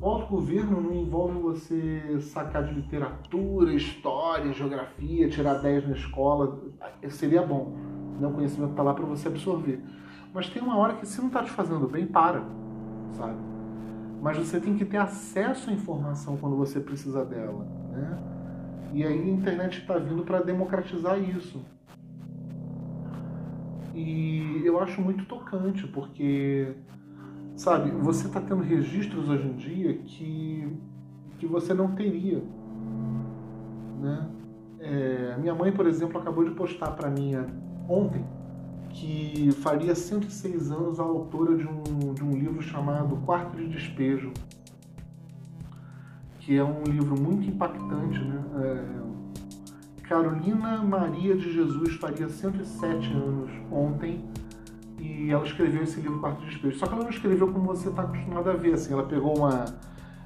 Autogoverno 0.00 0.80
não 0.80 0.92
envolve 0.92 1.38
você 1.38 2.18
sacar 2.20 2.64
de 2.64 2.74
literatura, 2.74 3.72
história, 3.72 4.52
geografia, 4.52 5.28
tirar 5.28 5.54
10 5.54 5.88
na 5.88 5.94
escola. 5.94 6.60
Seria 7.08 7.42
bom. 7.42 7.76
Né? 8.18 8.26
O 8.26 8.32
conhecimento 8.32 8.72
está 8.72 8.82
lá 8.82 8.92
para 8.92 9.06
você 9.06 9.28
absorver. 9.28 9.80
Mas 10.34 10.48
tem 10.48 10.60
uma 10.60 10.76
hora 10.76 10.94
que 10.94 11.06
se 11.06 11.20
não 11.20 11.28
está 11.28 11.44
te 11.44 11.50
fazendo 11.52 11.86
bem, 11.86 12.06
para, 12.06 12.42
sabe? 13.12 13.38
Mas 14.20 14.36
você 14.36 14.58
tem 14.58 14.76
que 14.76 14.84
ter 14.84 14.96
acesso 14.96 15.70
à 15.70 15.72
informação 15.72 16.36
quando 16.36 16.56
você 16.56 16.80
precisa 16.80 17.24
dela, 17.24 17.64
né? 17.92 18.18
E 18.92 19.04
aí 19.04 19.12
a 19.12 19.32
internet 19.32 19.78
está 19.78 19.96
vindo 19.96 20.24
para 20.24 20.42
democratizar 20.42 21.20
isso. 21.20 21.64
E 23.94 24.60
eu 24.64 24.80
acho 24.80 25.00
muito 25.00 25.24
tocante, 25.26 25.86
porque, 25.86 26.74
sabe, 27.54 27.92
você 27.92 28.26
está 28.26 28.40
tendo 28.40 28.62
registros 28.62 29.28
hoje 29.28 29.46
em 29.46 29.54
dia 29.54 29.94
que, 29.98 30.76
que 31.38 31.46
você 31.46 31.72
não 31.72 31.94
teria, 31.94 32.42
né? 34.00 34.28
É, 34.80 35.36
minha 35.38 35.54
mãe, 35.54 35.70
por 35.70 35.86
exemplo, 35.86 36.20
acabou 36.20 36.42
de 36.42 36.50
postar 36.50 36.90
para 36.90 37.08
mim 37.08 37.34
ontem 37.88 38.24
que 38.94 39.50
faria 39.60 39.94
106 39.94 40.70
anos 40.70 41.00
a 41.00 41.02
autora 41.02 41.56
de 41.56 41.66
um, 41.66 42.14
de 42.14 42.22
um 42.22 42.30
livro 42.30 42.62
chamado 42.62 43.16
Quarto 43.26 43.56
de 43.56 43.66
Despejo, 43.66 44.32
que 46.38 46.56
é 46.56 46.64
um 46.64 46.84
livro 46.84 47.20
muito 47.20 47.48
impactante. 47.48 48.20
Né? 48.20 48.42
É, 48.62 50.04
Carolina 50.04 50.82
Maria 50.82 51.36
de 51.36 51.52
Jesus 51.52 51.94
faria 51.96 52.28
107 52.28 53.12
anos 53.12 53.50
ontem 53.70 54.24
e 54.98 55.30
ela 55.30 55.44
escreveu 55.44 55.82
esse 55.82 56.00
livro 56.00 56.20
Quarto 56.20 56.40
de 56.42 56.50
Despejo. 56.50 56.78
Só 56.78 56.86
que 56.86 56.94
ela 56.94 57.02
não 57.02 57.10
escreveu 57.10 57.52
como 57.52 57.66
você 57.66 57.88
está 57.88 58.02
acostumado 58.02 58.48
a 58.48 58.54
ver, 58.54 58.74
assim, 58.74 58.92
ela 58.92 59.04
pegou 59.04 59.36
uma, 59.36 59.64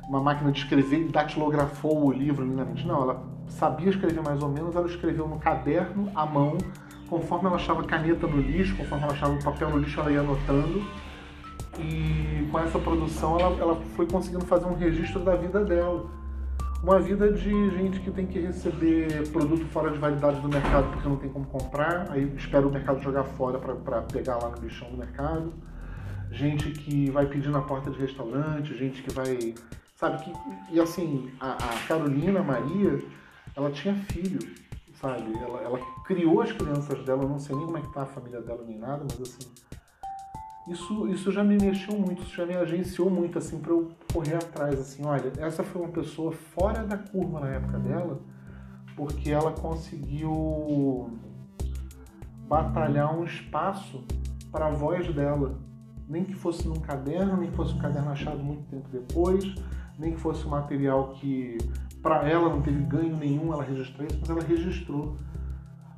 uma 0.06 0.20
máquina 0.20 0.52
de 0.52 0.58
escrever 0.58 1.06
e 1.06 1.08
datilografou 1.08 2.06
o 2.06 2.12
livro 2.12 2.44
lindamente. 2.44 2.86
Não, 2.86 3.02
ela 3.02 3.24
sabia 3.48 3.88
escrever 3.88 4.22
mais 4.22 4.42
ou 4.42 4.50
menos, 4.50 4.76
ela 4.76 4.86
escreveu 4.86 5.26
no 5.26 5.38
caderno, 5.38 6.10
à 6.14 6.26
mão, 6.26 6.58
conforme 7.08 7.46
ela 7.46 7.56
achava 7.56 7.82
caneta 7.84 8.26
no 8.26 8.40
lixo, 8.40 8.76
conforme 8.76 9.04
ela 9.04 9.12
achava 9.12 9.36
papel 9.42 9.70
no 9.70 9.78
lixo, 9.78 10.00
ela 10.00 10.12
ia 10.12 10.20
anotando. 10.20 10.82
E 11.78 12.48
com 12.50 12.58
essa 12.58 12.78
produção 12.78 13.38
ela, 13.38 13.56
ela 13.58 13.76
foi 13.96 14.06
conseguindo 14.06 14.44
fazer 14.44 14.66
um 14.66 14.74
registro 14.74 15.20
da 15.20 15.36
vida 15.36 15.64
dela. 15.64 16.10
Uma 16.82 17.00
vida 17.00 17.32
de 17.32 17.70
gente 17.70 18.00
que 18.00 18.10
tem 18.10 18.26
que 18.26 18.38
receber 18.38 19.28
produto 19.30 19.64
fora 19.66 19.90
de 19.90 19.98
validade 19.98 20.40
do 20.40 20.48
mercado 20.48 20.90
porque 20.92 21.08
não 21.08 21.16
tem 21.16 21.28
como 21.28 21.44
comprar, 21.46 22.06
aí 22.10 22.32
espera 22.36 22.66
o 22.66 22.70
mercado 22.70 23.02
jogar 23.02 23.24
fora 23.24 23.58
para 23.58 24.02
pegar 24.02 24.36
lá 24.36 24.50
no 24.50 24.62
lixão 24.62 24.88
do 24.90 24.96
mercado. 24.96 25.52
Gente 26.30 26.70
que 26.70 27.10
vai 27.10 27.26
pedir 27.26 27.48
na 27.48 27.62
porta 27.62 27.90
de 27.90 27.98
restaurante, 27.98 28.76
gente 28.76 29.02
que 29.02 29.12
vai. 29.12 29.54
Sabe? 29.96 30.22
Que, 30.22 30.32
e 30.70 30.78
assim, 30.78 31.30
a, 31.40 31.52
a 31.52 31.86
Carolina 31.88 32.42
Maria, 32.42 33.02
ela 33.56 33.70
tinha 33.70 33.94
filho 33.94 34.38
sabe? 35.00 35.32
Ela, 35.38 35.60
ela 35.60 35.78
criou 36.04 36.40
as 36.40 36.52
crianças 36.52 37.04
dela, 37.04 37.26
não 37.26 37.38
sei 37.38 37.56
nem 37.56 37.66
como 37.66 37.78
é 37.78 37.80
que 37.80 37.92
tá 37.92 38.02
a 38.02 38.06
família 38.06 38.40
dela 38.40 38.64
nem 38.66 38.78
nada, 38.78 39.04
mas 39.04 39.20
assim, 39.20 39.50
isso, 40.68 41.08
isso 41.08 41.32
já 41.32 41.42
me 41.42 41.56
mexeu 41.56 41.96
muito, 41.98 42.22
isso 42.22 42.34
já 42.34 42.44
me 42.44 42.54
agenciou 42.54 43.08
muito, 43.08 43.38
assim, 43.38 43.58
para 43.58 43.72
eu 43.72 43.90
correr 44.12 44.34
atrás, 44.34 44.78
assim, 44.78 45.04
olha, 45.04 45.32
essa 45.38 45.64
foi 45.64 45.82
uma 45.82 45.90
pessoa 45.90 46.32
fora 46.32 46.84
da 46.84 46.98
curva 46.98 47.40
na 47.40 47.48
época 47.48 47.78
dela, 47.78 48.20
porque 48.96 49.30
ela 49.30 49.52
conseguiu 49.52 51.10
batalhar 52.48 53.16
um 53.16 53.24
espaço 53.24 54.04
para 54.50 54.66
a 54.66 54.70
voz 54.70 55.14
dela, 55.14 55.58
nem 56.08 56.24
que 56.24 56.34
fosse 56.34 56.66
num 56.66 56.80
caderno, 56.80 57.36
nem 57.36 57.50
que 57.50 57.56
fosse 57.56 57.74
um 57.74 57.78
caderno 57.78 58.10
achado 58.10 58.42
muito 58.42 58.62
tempo 58.64 58.88
depois, 58.90 59.44
nem 59.98 60.12
que 60.12 60.20
fosse 60.20 60.46
um 60.46 60.50
material 60.50 61.10
que 61.10 61.58
para 62.08 62.26
ela 62.26 62.48
não 62.48 62.62
teve 62.62 62.82
ganho 62.84 63.14
nenhum 63.18 63.52
ela 63.52 63.62
registrar 63.62 64.06
isso, 64.06 64.16
mas 64.18 64.30
ela 64.30 64.40
registrou. 64.40 65.14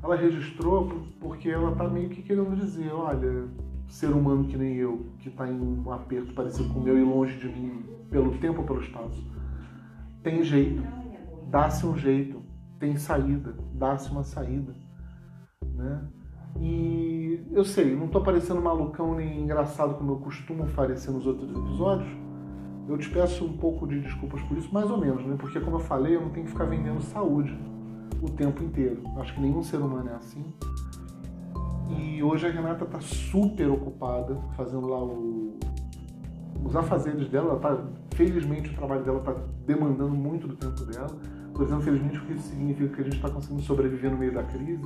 Ela 0.02 0.17
registrou 0.17 1.07
porque 1.21 1.49
ela 1.49 1.71
está 1.71 1.88
meio 1.88 2.09
que 2.09 2.21
querendo 2.21 2.57
dizer, 2.57 2.93
olha, 2.93 3.47
ser 3.87 4.09
humano 4.09 4.49
que 4.49 4.57
nem 4.57 4.75
eu, 4.75 5.07
que 5.21 5.29
está 5.29 5.47
em 5.47 5.52
um 5.52 5.93
aperto 5.93 6.35
parecido 6.35 6.69
com 6.71 6.81
o 6.81 6.83
meu 6.83 6.99
e 6.99 7.05
longe 7.05 7.38
de 7.38 7.47
mim, 7.47 7.85
pelo 8.11 8.37
tempo 8.38 8.62
ou 8.62 8.67
pelo 8.67 8.83
espaço, 8.83 9.25
tem 10.21 10.43
jeito, 10.43 10.83
dá-se 11.49 11.87
um 11.87 11.97
jeito, 11.97 12.43
tem 12.81 12.97
saída, 12.97 13.55
dá-se 13.73 14.11
uma 14.11 14.25
saída, 14.25 14.75
né? 15.62 16.09
E 16.59 17.40
eu 17.52 17.64
sei, 17.64 17.95
não 17.95 18.07
estou 18.07 18.21
parecendo 18.21 18.61
malucão 18.61 19.14
nem 19.14 19.43
engraçado 19.43 19.95
como 19.95 20.11
eu 20.11 20.17
costumo 20.17 20.67
parecer 20.71 21.12
nos 21.12 21.25
outros 21.25 21.49
episódios, 21.50 22.11
eu 22.90 22.99
te 22.99 23.09
peço 23.09 23.44
um 23.44 23.52
pouco 23.52 23.87
de 23.87 24.00
desculpas 24.00 24.42
por 24.42 24.59
isso, 24.59 24.73
mais 24.75 24.90
ou 24.90 24.99
menos, 24.99 25.25
né? 25.25 25.37
Porque, 25.38 25.61
como 25.61 25.76
eu 25.76 25.80
falei, 25.80 26.16
eu 26.16 26.23
não 26.23 26.30
tenho 26.30 26.44
que 26.44 26.52
ficar 26.52 26.64
vendendo 26.64 27.00
saúde 27.00 27.56
o 28.20 28.28
tempo 28.28 28.64
inteiro. 28.64 29.02
Acho 29.18 29.35
que 29.35 29.40
nenhum 29.40 29.62
ser 29.62 29.76
humano 29.76 30.11
é 30.11 30.14
assim. 30.14 30.44
E 31.88 32.23
hoje 32.23 32.47
a 32.47 32.50
Renata 32.50 32.85
está 32.85 33.00
super 33.00 33.68
ocupada 33.70 34.37
fazendo 34.56 34.88
lá 34.88 35.02
o... 35.02 35.56
os 36.64 36.75
afazeres 36.75 37.28
dela. 37.28 37.50
Ela 37.50 37.61
tá... 37.61 37.85
Felizmente 38.14 38.70
o 38.70 38.75
trabalho 38.75 39.04
dela 39.04 39.18
está 39.20 39.35
demandando 39.64 40.14
muito 40.14 40.49
do 40.49 40.56
tempo 40.56 40.85
dela. 40.85 41.16
Estou 41.47 41.64
dizendo 41.64 41.82
felizmente 41.82 42.18
porque 42.18 42.35
isso 42.35 42.49
significa 42.49 42.94
que 42.94 43.00
a 43.00 43.04
gente 43.04 43.16
está 43.16 43.30
conseguindo 43.30 43.62
sobreviver 43.62 44.11
no 44.11 44.18
meio 44.18 44.35
da 44.35 44.42
crise. 44.42 44.85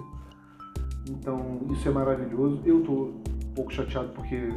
Então 1.08 1.61
isso 1.70 1.88
é 1.88 1.92
maravilhoso. 1.92 2.61
Eu 2.64 2.80
estou 2.80 3.08
um 3.08 3.54
pouco 3.54 3.73
chateado 3.73 4.11
porque 4.11 4.52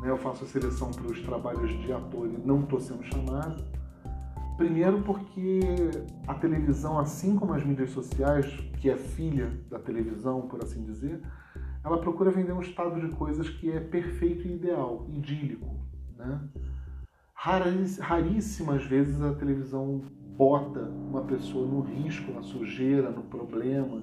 né, 0.00 0.10
eu 0.10 0.16
faço 0.18 0.44
a 0.44 0.46
seleção 0.46 0.90
para 0.90 1.06
os 1.06 1.20
trabalhos 1.22 1.70
de 1.82 1.92
ator 1.92 2.26
e 2.26 2.46
não 2.46 2.60
estou 2.60 2.80
sendo 2.80 3.02
chamado. 3.04 3.62
Primeiro 4.56 5.02
porque 5.02 5.60
a 6.26 6.34
televisão, 6.34 6.98
assim 6.98 7.36
como 7.36 7.54
as 7.54 7.64
mídias 7.64 7.90
sociais, 7.90 8.46
que 8.78 8.90
é 8.90 8.96
filha 8.96 9.58
da 9.70 9.78
televisão, 9.78 10.42
por 10.42 10.62
assim 10.62 10.84
dizer, 10.84 11.22
ela 11.82 11.98
procura 11.98 12.30
vender 12.30 12.52
um 12.52 12.60
estado 12.60 13.00
de 13.00 13.14
coisas 13.16 13.48
que 13.48 13.70
é 13.70 13.80
perfeito 13.80 14.46
e 14.46 14.54
ideal, 14.54 15.06
idílico. 15.08 15.66
Né? 16.16 16.40
Raríssimas 17.34 18.84
vezes 18.84 19.22
a 19.22 19.32
televisão 19.32 20.02
bota 20.36 20.80
uma 20.80 21.22
pessoa 21.22 21.66
no 21.66 21.80
risco, 21.80 22.32
na 22.32 22.42
sujeira, 22.42 23.10
no 23.10 23.22
problema, 23.22 24.02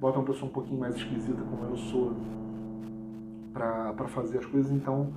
bota 0.00 0.18
uma 0.18 0.24
pessoa 0.24 0.48
um 0.48 0.52
pouquinho 0.52 0.78
mais 0.78 0.94
esquisita 0.94 1.42
como 1.42 1.64
eu 1.64 1.76
sou 1.76 2.16
para 3.52 4.08
fazer 4.08 4.38
as 4.38 4.46
coisas. 4.46 4.70
Então, 4.70 5.14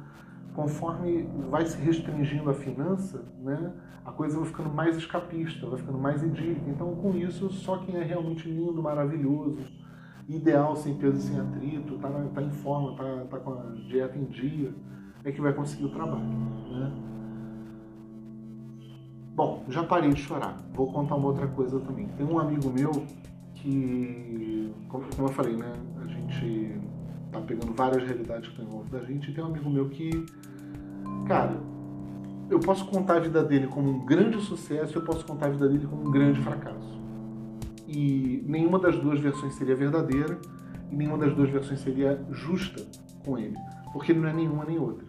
conforme 0.53 1.27
vai 1.49 1.65
se 1.65 1.77
restringindo 1.77 2.49
a 2.49 2.53
finança, 2.53 3.23
né, 3.39 3.73
a 4.05 4.11
coisa 4.11 4.37
vai 4.37 4.47
ficando 4.47 4.69
mais 4.69 4.97
escapista, 4.97 5.67
vai 5.67 5.79
ficando 5.79 5.97
mais 5.97 6.21
idílica. 6.23 6.69
Então, 6.69 6.95
com 6.95 7.15
isso, 7.15 7.49
só 7.51 7.77
quem 7.77 7.95
é 7.95 8.03
realmente 8.03 8.49
lindo, 8.49 8.81
maravilhoso, 8.81 9.59
ideal, 10.27 10.75
sem 10.75 10.95
peso 10.95 11.19
sem 11.19 11.39
atrito, 11.39 11.95
está 11.95 12.09
tá 12.09 12.41
em 12.41 12.51
forma, 12.51 12.91
está 12.91 13.37
tá 13.37 13.39
com 13.39 13.53
a 13.53 13.63
dieta 13.87 14.17
em 14.17 14.25
dia, 14.25 14.73
é 15.23 15.31
que 15.31 15.41
vai 15.41 15.53
conseguir 15.53 15.85
o 15.85 15.89
trabalho. 15.89 16.23
Né? 16.23 16.91
Bom, 19.35 19.63
já 19.67 19.83
parei 19.83 20.11
de 20.11 20.21
chorar. 20.21 20.57
Vou 20.73 20.91
contar 20.91 21.15
uma 21.15 21.27
outra 21.27 21.47
coisa 21.47 21.79
também. 21.79 22.07
Tem 22.09 22.25
um 22.25 22.37
amigo 22.37 22.69
meu 22.69 22.91
que, 23.55 24.71
como 24.89 25.05
eu 25.19 25.29
falei, 25.29 25.55
né, 25.55 25.73
a 26.01 26.05
gente 26.05 26.79
tá 27.33 27.45
pegando 27.45 27.73
várias 27.73 28.03
realidades 28.03 28.49
que 28.49 28.53
estão 28.53 28.65
em 28.65 28.69
volta 28.69 28.97
da 28.97 29.05
gente. 29.05 29.29
E 29.29 29.33
tem 29.33 29.43
um 29.43 29.47
amigo 29.47 29.69
meu 29.69 29.89
que, 29.89 30.25
cara, 31.27 31.57
eu 32.49 32.59
posso 32.59 32.85
contar 32.85 33.17
a 33.17 33.19
vida 33.19 33.43
dele 33.43 33.67
como 33.67 33.89
um 33.89 34.05
grande 34.05 34.41
sucesso, 34.41 34.97
eu 34.97 35.03
posso 35.03 35.25
contar 35.25 35.47
a 35.47 35.49
vida 35.49 35.67
dele 35.67 35.87
como 35.87 36.07
um 36.07 36.11
grande 36.11 36.41
fracasso. 36.41 37.01
E 37.87 38.43
nenhuma 38.47 38.79
das 38.79 38.97
duas 38.97 39.19
versões 39.19 39.55
seria 39.55 39.75
verdadeira 39.75 40.39
e 40.91 40.95
nenhuma 40.95 41.17
das 41.17 41.33
duas 41.33 41.49
versões 41.49 41.79
seria 41.79 42.23
justa 42.31 42.85
com 43.25 43.37
ele, 43.37 43.55
porque 43.91 44.11
ele 44.11 44.19
não 44.19 44.29
é 44.29 44.33
nenhuma 44.33 44.65
nem 44.65 44.79
outra. 44.79 45.05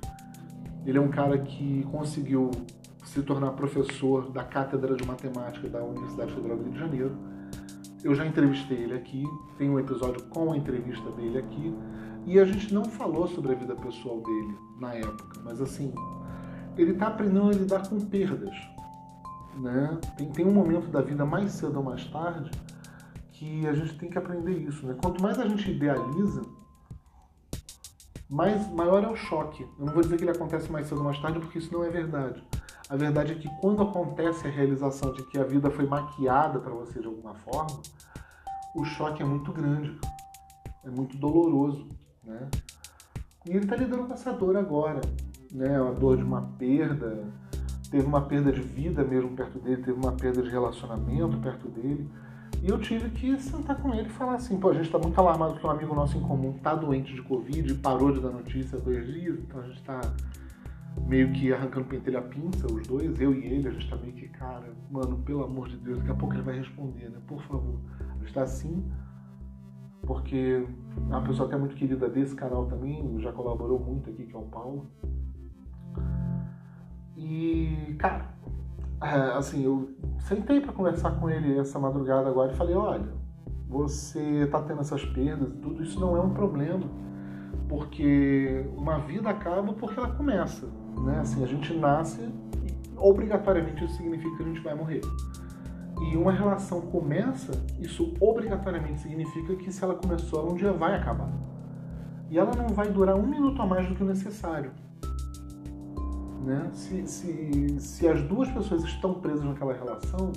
Ele 0.86 0.98
é 0.98 1.00
um 1.00 1.08
cara 1.08 1.38
que 1.38 1.82
conseguiu 1.90 2.50
se 3.04 3.22
tornar 3.22 3.50
professor 3.52 4.30
da 4.30 4.42
cátedra 4.42 4.96
de 4.96 5.06
matemática 5.06 5.68
da 5.68 5.82
Universidade 5.82 6.32
Federal 6.32 6.56
do 6.56 6.64
Rio 6.64 6.72
de 6.72 6.78
Janeiro. 6.78 7.16
Eu 8.02 8.14
já 8.14 8.26
entrevistei 8.26 8.78
ele 8.78 8.94
aqui, 8.94 9.22
tem 9.56 9.70
um 9.70 9.78
episódio 9.78 10.22
com 10.24 10.52
a 10.52 10.56
entrevista 10.56 11.10
dele 11.12 11.38
aqui. 11.38 11.74
E 12.26 12.38
a 12.38 12.44
gente 12.44 12.72
não 12.72 12.84
falou 12.84 13.28
sobre 13.28 13.52
a 13.52 13.54
vida 13.54 13.74
pessoal 13.76 14.20
dele 14.20 14.58
na 14.80 14.94
época, 14.94 15.40
mas 15.44 15.60
assim, 15.60 15.92
ele 16.76 16.92
está 16.92 17.08
aprendendo 17.08 17.50
a 17.50 17.52
lidar 17.52 17.88
com 17.88 18.00
perdas. 18.00 18.54
Né? 19.56 19.98
Tem, 20.16 20.30
tem 20.30 20.46
um 20.46 20.52
momento 20.52 20.88
da 20.88 21.00
vida 21.00 21.24
mais 21.24 21.52
cedo 21.52 21.76
ou 21.76 21.82
mais 21.84 22.04
tarde 22.06 22.50
que 23.32 23.66
a 23.66 23.74
gente 23.74 23.98
tem 23.98 24.08
que 24.08 24.18
aprender 24.18 24.52
isso. 24.52 24.86
Né? 24.86 24.96
Quanto 25.00 25.22
mais 25.22 25.38
a 25.38 25.46
gente 25.46 25.70
idealiza, 25.70 26.42
mais, 28.28 28.68
maior 28.72 29.04
é 29.04 29.08
o 29.08 29.16
choque. 29.16 29.62
Eu 29.78 29.86
não 29.86 29.92
vou 29.92 30.02
dizer 30.02 30.16
que 30.16 30.24
ele 30.24 30.30
acontece 30.30 30.70
mais 30.72 30.86
cedo 30.88 30.98
ou 30.98 31.04
mais 31.04 31.20
tarde, 31.20 31.38
porque 31.38 31.58
isso 31.58 31.72
não 31.72 31.84
é 31.84 31.90
verdade. 31.90 32.42
A 32.88 32.96
verdade 32.96 33.32
é 33.32 33.34
que 33.36 33.48
quando 33.60 33.82
acontece 33.82 34.46
a 34.46 34.50
realização 34.50 35.12
de 35.12 35.22
que 35.24 35.38
a 35.38 35.44
vida 35.44 35.70
foi 35.70 35.86
maquiada 35.86 36.58
para 36.58 36.72
você 36.72 37.00
de 37.00 37.06
alguma 37.06 37.34
forma, 37.34 37.80
o 38.74 38.84
choque 38.84 39.22
é 39.22 39.26
muito 39.26 39.52
grande, 39.52 39.98
é 40.84 40.90
muito 40.90 41.16
doloroso. 41.16 41.88
Né? 42.26 42.48
E 43.46 43.50
ele 43.50 43.64
está 43.64 43.76
lidando 43.76 44.04
com 44.04 44.14
essa 44.14 44.32
dor 44.32 44.56
agora, 44.56 45.00
né? 45.52 45.76
A 45.76 45.92
dor 45.92 46.16
de 46.16 46.22
uma 46.22 46.42
perda, 46.42 47.24
teve 47.90 48.06
uma 48.06 48.22
perda 48.22 48.50
de 48.50 48.60
vida 48.60 49.04
mesmo 49.04 49.30
perto 49.30 49.58
dele, 49.58 49.82
teve 49.82 49.98
uma 49.98 50.12
perda 50.12 50.42
de 50.42 50.48
relacionamento 50.48 51.36
perto 51.38 51.68
dele. 51.68 52.10
E 52.62 52.68
eu 52.68 52.78
tive 52.78 53.10
que 53.10 53.38
sentar 53.38 53.76
com 53.76 53.94
ele 53.94 54.08
e 54.08 54.12
falar 54.12 54.36
assim, 54.36 54.58
pô, 54.58 54.70
a 54.70 54.74
gente 54.74 54.86
está 54.86 54.98
muito 54.98 55.18
alarmado 55.18 55.58
que 55.58 55.66
um 55.66 55.70
amigo 55.70 55.94
nosso 55.94 56.16
em 56.16 56.22
comum 56.22 56.54
está 56.56 56.74
doente 56.74 57.12
de 57.14 57.20
Covid 57.20 57.74
parou 57.74 58.10
de 58.10 58.20
dar 58.20 58.30
notícia 58.30 58.78
há 58.78 58.80
dois 58.80 59.06
dias, 59.06 59.38
então 59.38 59.60
a 59.60 59.64
gente 59.64 59.76
está 59.76 60.00
meio 61.06 61.30
que 61.32 61.52
arrancando 61.52 61.86
pentelho 61.86 62.18
a 62.18 62.22
pinça, 62.22 62.66
os 62.66 62.86
dois, 62.86 63.20
eu 63.20 63.34
e 63.34 63.44
ele, 63.44 63.68
a 63.68 63.70
gente 63.70 63.84
está 63.84 63.96
meio 63.96 64.14
que, 64.14 64.28
cara, 64.28 64.72
mano, 64.90 65.18
pelo 65.18 65.44
amor 65.44 65.68
de 65.68 65.76
Deus, 65.76 65.98
daqui 65.98 66.10
a 66.10 66.14
pouco 66.14 66.34
ele 66.34 66.42
vai 66.42 66.56
responder, 66.56 67.10
né? 67.10 67.18
Por 67.26 67.42
favor. 67.42 67.78
A 68.00 68.18
gente 68.18 68.28
está 68.28 68.42
assim, 68.42 68.82
porque 70.06 70.66
é 71.10 71.16
uma 71.16 71.22
pessoa 71.22 71.48
que 71.48 71.54
é 71.54 71.58
muito 71.58 71.74
querida 71.74 72.08
desse 72.08 72.34
canal 72.34 72.66
também, 72.66 73.18
já 73.20 73.32
colaborou 73.32 73.78
muito 73.78 74.10
aqui, 74.10 74.26
que 74.26 74.34
é 74.34 74.38
o 74.38 74.42
Paulo. 74.42 74.90
E, 77.16 77.94
cara, 77.98 78.34
é, 79.02 79.36
assim, 79.36 79.64
eu 79.64 79.90
sentei 80.18 80.60
para 80.60 80.72
conversar 80.72 81.12
com 81.12 81.28
ele 81.28 81.58
essa 81.58 81.78
madrugada 81.78 82.28
agora 82.28 82.52
e 82.52 82.56
falei: 82.56 82.74
olha, 82.74 83.12
você 83.68 84.46
tá 84.50 84.62
tendo 84.62 84.80
essas 84.80 85.04
perdas 85.04 85.52
e 85.52 85.56
tudo, 85.56 85.82
isso 85.82 86.00
não 86.00 86.16
é 86.16 86.20
um 86.20 86.30
problema, 86.30 86.84
Porque 87.68 88.64
uma 88.76 88.98
vida 88.98 89.28
acaba 89.30 89.72
porque 89.72 89.98
ela 89.98 90.12
começa. 90.12 90.66
Né? 91.04 91.18
Assim, 91.20 91.42
a 91.42 91.46
gente 91.46 91.74
nasce 91.74 92.20
e 92.22 92.94
obrigatoriamente 92.96 93.84
isso 93.84 93.96
significa 93.96 94.36
que 94.36 94.42
a 94.42 94.46
gente 94.46 94.60
vai 94.60 94.74
morrer. 94.74 95.00
E 96.00 96.16
uma 96.16 96.32
relação 96.32 96.80
começa, 96.80 97.52
isso 97.78 98.14
obrigatoriamente 98.20 99.00
significa 99.00 99.54
que 99.56 99.72
se 99.72 99.82
ela 99.82 99.94
começou, 99.94 100.40
ela 100.40 100.52
um 100.52 100.56
dia 100.56 100.72
vai 100.72 100.94
acabar. 100.94 101.30
E 102.30 102.38
ela 102.38 102.52
não 102.54 102.68
vai 102.68 102.90
durar 102.90 103.16
um 103.16 103.26
minuto 103.26 103.60
a 103.62 103.66
mais 103.66 103.88
do 103.88 103.94
que 103.94 104.02
o 104.02 104.06
necessário. 104.06 104.72
Né? 106.44 106.68
Se, 106.72 107.06
se, 107.06 107.80
se 107.80 108.08
as 108.08 108.22
duas 108.22 108.50
pessoas 108.50 108.82
estão 108.84 109.14
presas 109.14 109.44
naquela 109.44 109.72
relação, 109.72 110.32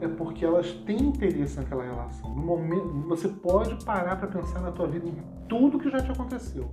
é 0.00 0.08
porque 0.08 0.44
elas 0.44 0.72
têm 0.86 1.00
interesse 1.00 1.56
naquela 1.58 1.84
relação. 1.84 2.34
No 2.34 2.42
momento, 2.42 2.88
você 3.06 3.28
pode 3.28 3.84
parar 3.84 4.16
para 4.16 4.28
pensar 4.28 4.60
na 4.60 4.72
tua 4.72 4.86
vida 4.86 5.06
em 5.06 5.16
tudo 5.46 5.78
que 5.78 5.90
já 5.90 6.00
te 6.00 6.10
aconteceu. 6.10 6.70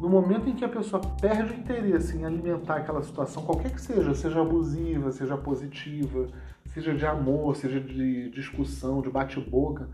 No 0.00 0.08
momento 0.08 0.48
em 0.48 0.54
que 0.54 0.64
a 0.64 0.68
pessoa 0.68 1.00
perde 1.20 1.52
o 1.52 1.56
interesse 1.56 2.16
em 2.16 2.24
alimentar 2.24 2.76
aquela 2.76 3.02
situação, 3.02 3.44
qualquer 3.44 3.72
que 3.72 3.80
seja, 3.80 4.14
seja 4.14 4.40
abusiva, 4.40 5.10
seja 5.12 5.36
positiva, 5.36 6.26
seja 6.74 6.94
de 6.94 7.06
amor, 7.06 7.56
seja 7.56 7.80
de 7.80 8.28
discussão, 8.30 9.00
de 9.00 9.08
bate-boca, 9.08 9.88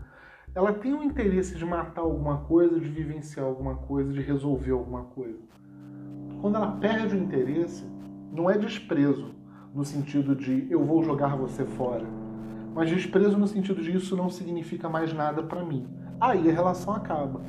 ela 0.53 0.73
tem 0.73 0.93
um 0.93 1.03
interesse 1.03 1.55
de 1.55 1.63
matar 1.63 2.01
alguma 2.01 2.39
coisa, 2.39 2.77
de 2.77 2.89
vivenciar 2.89 3.45
alguma 3.45 3.75
coisa, 3.75 4.11
de 4.11 4.21
resolver 4.21 4.71
alguma 4.71 5.03
coisa. 5.05 5.39
Quando 6.41 6.57
ela 6.57 6.71
perde 6.73 7.15
o 7.15 7.19
interesse, 7.19 7.85
não 8.33 8.49
é 8.49 8.57
desprezo 8.57 9.33
no 9.73 9.85
sentido 9.85 10.35
de 10.35 10.67
eu 10.69 10.83
vou 10.83 11.03
jogar 11.03 11.37
você 11.37 11.63
fora 11.63 12.05
mas 12.73 12.89
desprezo 12.89 13.37
no 13.37 13.47
sentido 13.47 13.81
de 13.81 13.95
isso 13.95 14.15
não 14.15 14.29
significa 14.29 14.87
mais 14.87 15.13
nada 15.13 15.43
para 15.43 15.63
mim. 15.63 15.87
Aí 16.19 16.49
a 16.49 16.53
relação 16.53 16.93
acaba. 16.93 17.41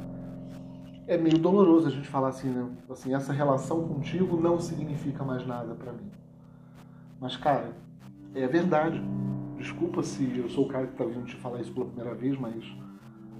É 1.07 1.17
meio 1.17 1.39
doloroso 1.39 1.89
a 1.89 1.91
gente 1.91 2.09
falar 2.09 2.29
assim, 2.29 2.49
né? 2.49 2.69
Assim, 2.91 3.15
essa 3.15 3.33
relação 3.33 3.87
contigo 3.87 4.41
não 4.41 4.59
significa 4.59 5.25
mais 5.25 5.47
nada 5.47 5.75
para 5.75 5.93
mim. 5.93 6.11
Mas, 7.21 7.37
cara, 7.37 7.73
é 8.35 8.47
verdade. 8.47 9.03
Desculpa 9.57 10.03
se 10.03 10.37
eu 10.37 10.49
sou 10.49 10.65
o 10.65 10.69
cara 10.69 10.87
que 10.87 10.97
tá 10.97 11.05
vindo 11.05 11.25
te 11.25 11.37
falar 11.37 11.61
isso 11.61 11.73
pela 11.73 11.87
primeira 11.87 12.15
vez, 12.15 12.39
mas 12.39 12.65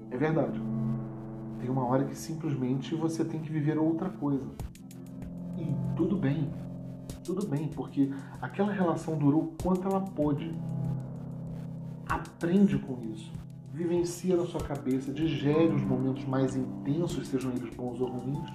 é 0.09 0.17
verdade. 0.17 0.61
Tem 1.59 1.69
uma 1.69 1.85
hora 1.85 2.05
que 2.05 2.15
simplesmente 2.15 2.95
você 2.95 3.25
tem 3.25 3.39
que 3.41 3.51
viver 3.51 3.77
outra 3.77 4.09
coisa. 4.09 4.45
E 5.57 5.95
tudo 5.95 6.15
bem. 6.15 6.51
Tudo 7.23 7.47
bem, 7.47 7.69
porque 7.69 8.11
aquela 8.41 8.71
relação 8.71 9.17
durou 9.17 9.53
quanto 9.61 9.87
ela 9.87 10.01
pôde 10.01 10.53
aprende 12.07 12.77
com 12.77 12.99
isso. 13.13 13.31
Vivencia 13.73 14.35
na 14.35 14.45
sua 14.45 14.61
cabeça, 14.61 15.11
digere 15.11 15.73
os 15.73 15.81
momentos 15.81 16.25
mais 16.25 16.55
intensos, 16.55 17.27
sejam 17.27 17.51
eles 17.51 17.73
bons 17.75 17.99
ou 17.99 18.07
ruins, 18.07 18.49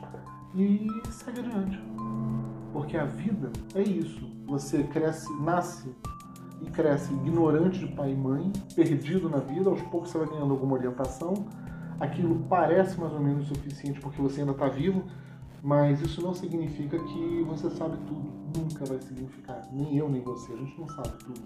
e 0.54 0.86
segue 1.10 1.40
adiante. 1.40 1.80
Porque 2.72 2.96
a 2.96 3.04
vida 3.04 3.50
é 3.74 3.82
isso. 3.82 4.30
Você 4.46 4.84
cresce, 4.84 5.32
nasce 5.42 5.88
e 6.62 6.70
cresce 6.70 7.12
ignorante 7.12 7.78
de 7.78 7.86
pai 7.88 8.12
e 8.12 8.16
mãe, 8.16 8.52
perdido 8.74 9.28
na 9.28 9.38
vida, 9.38 9.70
aos 9.70 9.80
poucos 9.82 10.10
você 10.10 10.18
vai 10.18 10.28
ganhando 10.28 10.52
alguma 10.52 10.74
orientação. 10.74 11.34
Aquilo 12.00 12.44
parece 12.48 12.98
mais 13.00 13.12
ou 13.12 13.20
menos 13.20 13.46
suficiente 13.48 14.00
porque 14.00 14.20
você 14.20 14.40
ainda 14.40 14.52
está 14.52 14.68
vivo, 14.68 15.04
mas 15.62 16.00
isso 16.00 16.22
não 16.22 16.34
significa 16.34 16.98
que 16.98 17.42
você 17.42 17.70
sabe 17.70 17.96
tudo. 18.06 18.28
Nunca 18.56 18.84
vai 18.84 19.00
significar. 19.00 19.68
Nem 19.72 19.96
eu, 19.96 20.08
nem 20.08 20.22
você. 20.22 20.52
A 20.52 20.56
gente 20.56 20.78
não 20.80 20.88
sabe 20.88 21.10
tudo. 21.24 21.40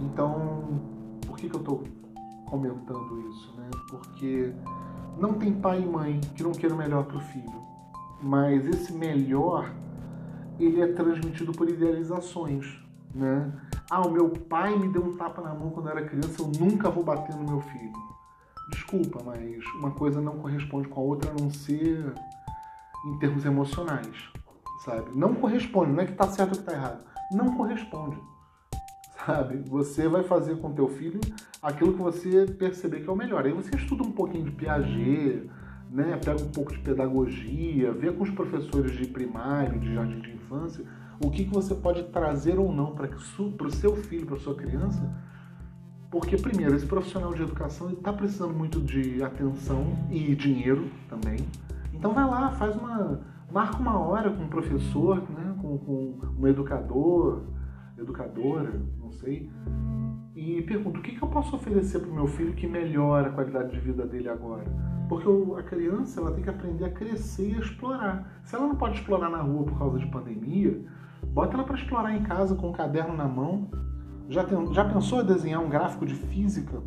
Então, 0.00 0.80
por 1.26 1.36
que, 1.36 1.48
que 1.48 1.56
eu 1.56 1.60
estou 1.60 1.84
comentando 2.46 3.28
isso? 3.28 3.54
Né? 3.56 3.68
Porque 3.90 4.52
não 5.18 5.34
tem 5.34 5.52
pai 5.52 5.82
e 5.82 5.86
mãe 5.86 6.20
que 6.34 6.42
não 6.42 6.52
queiram 6.52 6.76
o 6.76 6.78
melhor 6.78 7.04
para 7.04 7.16
o 7.16 7.20
filho, 7.20 7.62
mas 8.22 8.66
esse 8.66 8.92
melhor 8.92 9.72
ele 10.58 10.80
é 10.80 10.86
transmitido 10.92 11.52
por 11.52 11.68
idealizações. 11.68 12.80
Né? 13.14 13.52
Ah, 13.90 14.00
o 14.00 14.10
meu 14.10 14.28
pai 14.28 14.76
me 14.76 14.88
deu 14.88 15.04
um 15.04 15.16
tapa 15.16 15.40
na 15.40 15.54
mão 15.54 15.70
quando 15.70 15.86
eu 15.86 15.92
era 15.96 16.06
criança, 16.06 16.42
eu 16.42 16.48
nunca 16.58 16.90
vou 16.90 17.04
bater 17.04 17.34
no 17.36 17.44
meu 17.44 17.60
filho. 17.60 17.92
Desculpa, 18.70 19.22
mas 19.24 19.64
uma 19.78 19.92
coisa 19.92 20.20
não 20.20 20.38
corresponde 20.38 20.88
com 20.88 21.00
a 21.00 21.04
outra 21.04 21.30
a 21.30 21.34
não 21.40 21.50
ser 21.50 22.12
em 23.06 23.18
termos 23.18 23.44
emocionais, 23.44 24.30
sabe? 24.84 25.16
Não 25.16 25.34
corresponde, 25.34 25.92
não 25.92 26.02
é 26.02 26.06
que 26.06 26.12
está 26.12 26.26
certo 26.26 26.50
ou 26.50 26.56
que 26.56 26.62
está 26.62 26.72
errado. 26.72 27.04
Não 27.30 27.56
corresponde 27.56 28.16
sabe? 29.26 29.56
Você 29.68 30.08
vai 30.08 30.22
fazer 30.22 30.56
com 30.58 30.72
teu 30.72 30.88
filho 30.88 31.20
aquilo 31.60 31.92
que 31.92 32.00
você 32.00 32.46
perceber 32.46 33.00
que 33.00 33.08
é 33.08 33.12
o 33.12 33.16
melhor. 33.16 33.44
Aí 33.44 33.52
você 33.52 33.74
estuda 33.74 34.04
um 34.04 34.12
pouquinho 34.12 34.44
de 34.44 34.52
Piaget, 34.52 35.50
né? 35.90 36.18
Pega 36.24 36.40
um 36.40 36.50
pouco 36.50 36.72
de 36.72 36.78
pedagogia, 36.78 37.92
vê 37.92 38.12
com 38.12 38.22
os 38.22 38.30
professores 38.30 38.92
de 38.92 39.06
primário, 39.08 39.80
de 39.80 39.92
jardim 39.92 40.20
de 40.20 40.30
infância, 40.32 40.84
o 41.20 41.30
que, 41.30 41.44
que 41.44 41.52
você 41.52 41.74
pode 41.74 42.02
trazer 42.04 42.58
ou 42.58 42.72
não 42.72 42.94
para 42.94 43.08
o 43.08 43.70
seu 43.70 43.96
filho, 43.96 44.26
para 44.26 44.36
sua 44.36 44.54
criança. 44.54 45.02
Porque, 46.10 46.36
primeiro, 46.36 46.74
esse 46.74 46.86
profissional 46.86 47.34
de 47.34 47.42
educação 47.42 47.90
está 47.90 48.12
precisando 48.12 48.54
muito 48.54 48.80
de 48.80 49.22
atenção 49.22 49.96
e 50.10 50.34
dinheiro 50.34 50.88
também. 51.08 51.38
Então 51.92 52.12
vai 52.12 52.24
lá, 52.24 52.50
faz 52.52 52.76
uma. 52.76 53.20
marca 53.50 53.78
uma 53.78 53.98
hora 53.98 54.30
com 54.30 54.44
um 54.44 54.48
professor, 54.48 55.18
né? 55.30 55.54
com, 55.60 55.78
com 55.78 56.18
um 56.38 56.46
educador, 56.46 57.42
educadora, 57.98 58.80
não 58.98 59.10
sei, 59.10 59.50
e 60.34 60.62
pergunto: 60.62 61.00
o 61.00 61.02
que, 61.02 61.12
que 61.12 61.22
eu 61.22 61.28
posso 61.28 61.56
oferecer 61.56 62.00
para 62.00 62.10
o 62.10 62.14
meu 62.14 62.26
filho 62.26 62.52
que 62.52 62.66
melhora 62.66 63.28
a 63.28 63.32
qualidade 63.32 63.72
de 63.72 63.80
vida 63.80 64.06
dele 64.06 64.28
agora? 64.28 64.64
Porque 65.08 65.28
a 65.58 65.62
criança 65.62 66.20
ela 66.20 66.32
tem 66.32 66.42
que 66.42 66.50
aprender 66.50 66.84
a 66.84 66.90
crescer 66.90 67.52
e 67.52 67.54
a 67.54 67.58
explorar. 67.58 68.40
Se 68.44 68.54
ela 68.54 68.66
não 68.66 68.76
pode 68.76 68.98
explorar 68.98 69.30
na 69.30 69.40
rua 69.40 69.64
por 69.64 69.78
causa 69.78 69.98
de 69.98 70.06
pandemia, 70.06 70.84
bota 71.32 71.54
ela 71.54 71.64
para 71.64 71.76
explorar 71.76 72.14
em 72.14 72.22
casa 72.22 72.54
com 72.54 72.68
um 72.68 72.72
caderno 72.72 73.16
na 73.16 73.26
mão. 73.26 73.68
Já, 74.28 74.44
tem, 74.44 74.74
já 74.74 74.84
pensou 74.84 75.22
em 75.22 75.26
desenhar 75.26 75.62
um 75.62 75.68
gráfico 75.68 76.04
de 76.04 76.14
física 76.14 76.82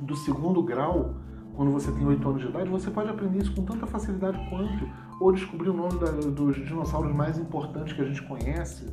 do 0.00 0.14
segundo 0.14 0.62
grau 0.62 1.14
quando 1.54 1.70
você 1.70 1.90
tem 1.92 2.04
8 2.04 2.28
anos 2.28 2.42
de 2.42 2.48
idade? 2.48 2.68
Você 2.68 2.90
pode 2.90 3.08
aprender 3.08 3.38
isso 3.38 3.54
com 3.54 3.64
tanta 3.64 3.86
facilidade 3.86 4.38
quanto. 4.50 4.88
Ou 5.20 5.32
descobrir 5.32 5.70
o 5.70 5.74
nome 5.74 5.98
da, 5.98 6.10
dos 6.10 6.56
dinossauros 6.56 7.14
mais 7.14 7.38
importantes 7.38 7.92
que 7.92 8.02
a 8.02 8.04
gente 8.04 8.20
conhece 8.22 8.92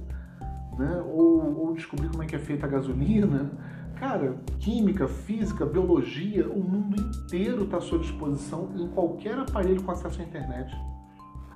né? 0.77 1.03
ou, 1.07 1.67
ou 1.67 1.73
descobrir 1.73 2.09
como 2.09 2.23
é 2.23 2.25
que 2.25 2.35
é 2.35 2.39
feita 2.39 2.65
a 2.65 2.69
gasolina. 2.69 3.51
Cara, 3.95 4.37
química, 4.59 5.07
física, 5.07 5.65
biologia, 5.65 6.49
o 6.49 6.59
mundo 6.59 6.99
inteiro 6.99 7.65
está 7.65 7.77
à 7.77 7.81
sua 7.81 7.99
disposição 7.99 8.71
em 8.75 8.87
qualquer 8.87 9.37
aparelho 9.37 9.83
com 9.83 9.91
acesso 9.91 10.21
à 10.21 10.23
internet. 10.23 10.75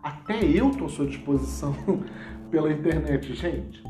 Até 0.03 0.43
eu 0.43 0.69
estou 0.69 0.85
à 0.85 0.89
sua 0.89 1.07
disposição 1.07 1.73
pela 2.55 2.71
internet, 2.71 3.35
gente. 3.35 3.83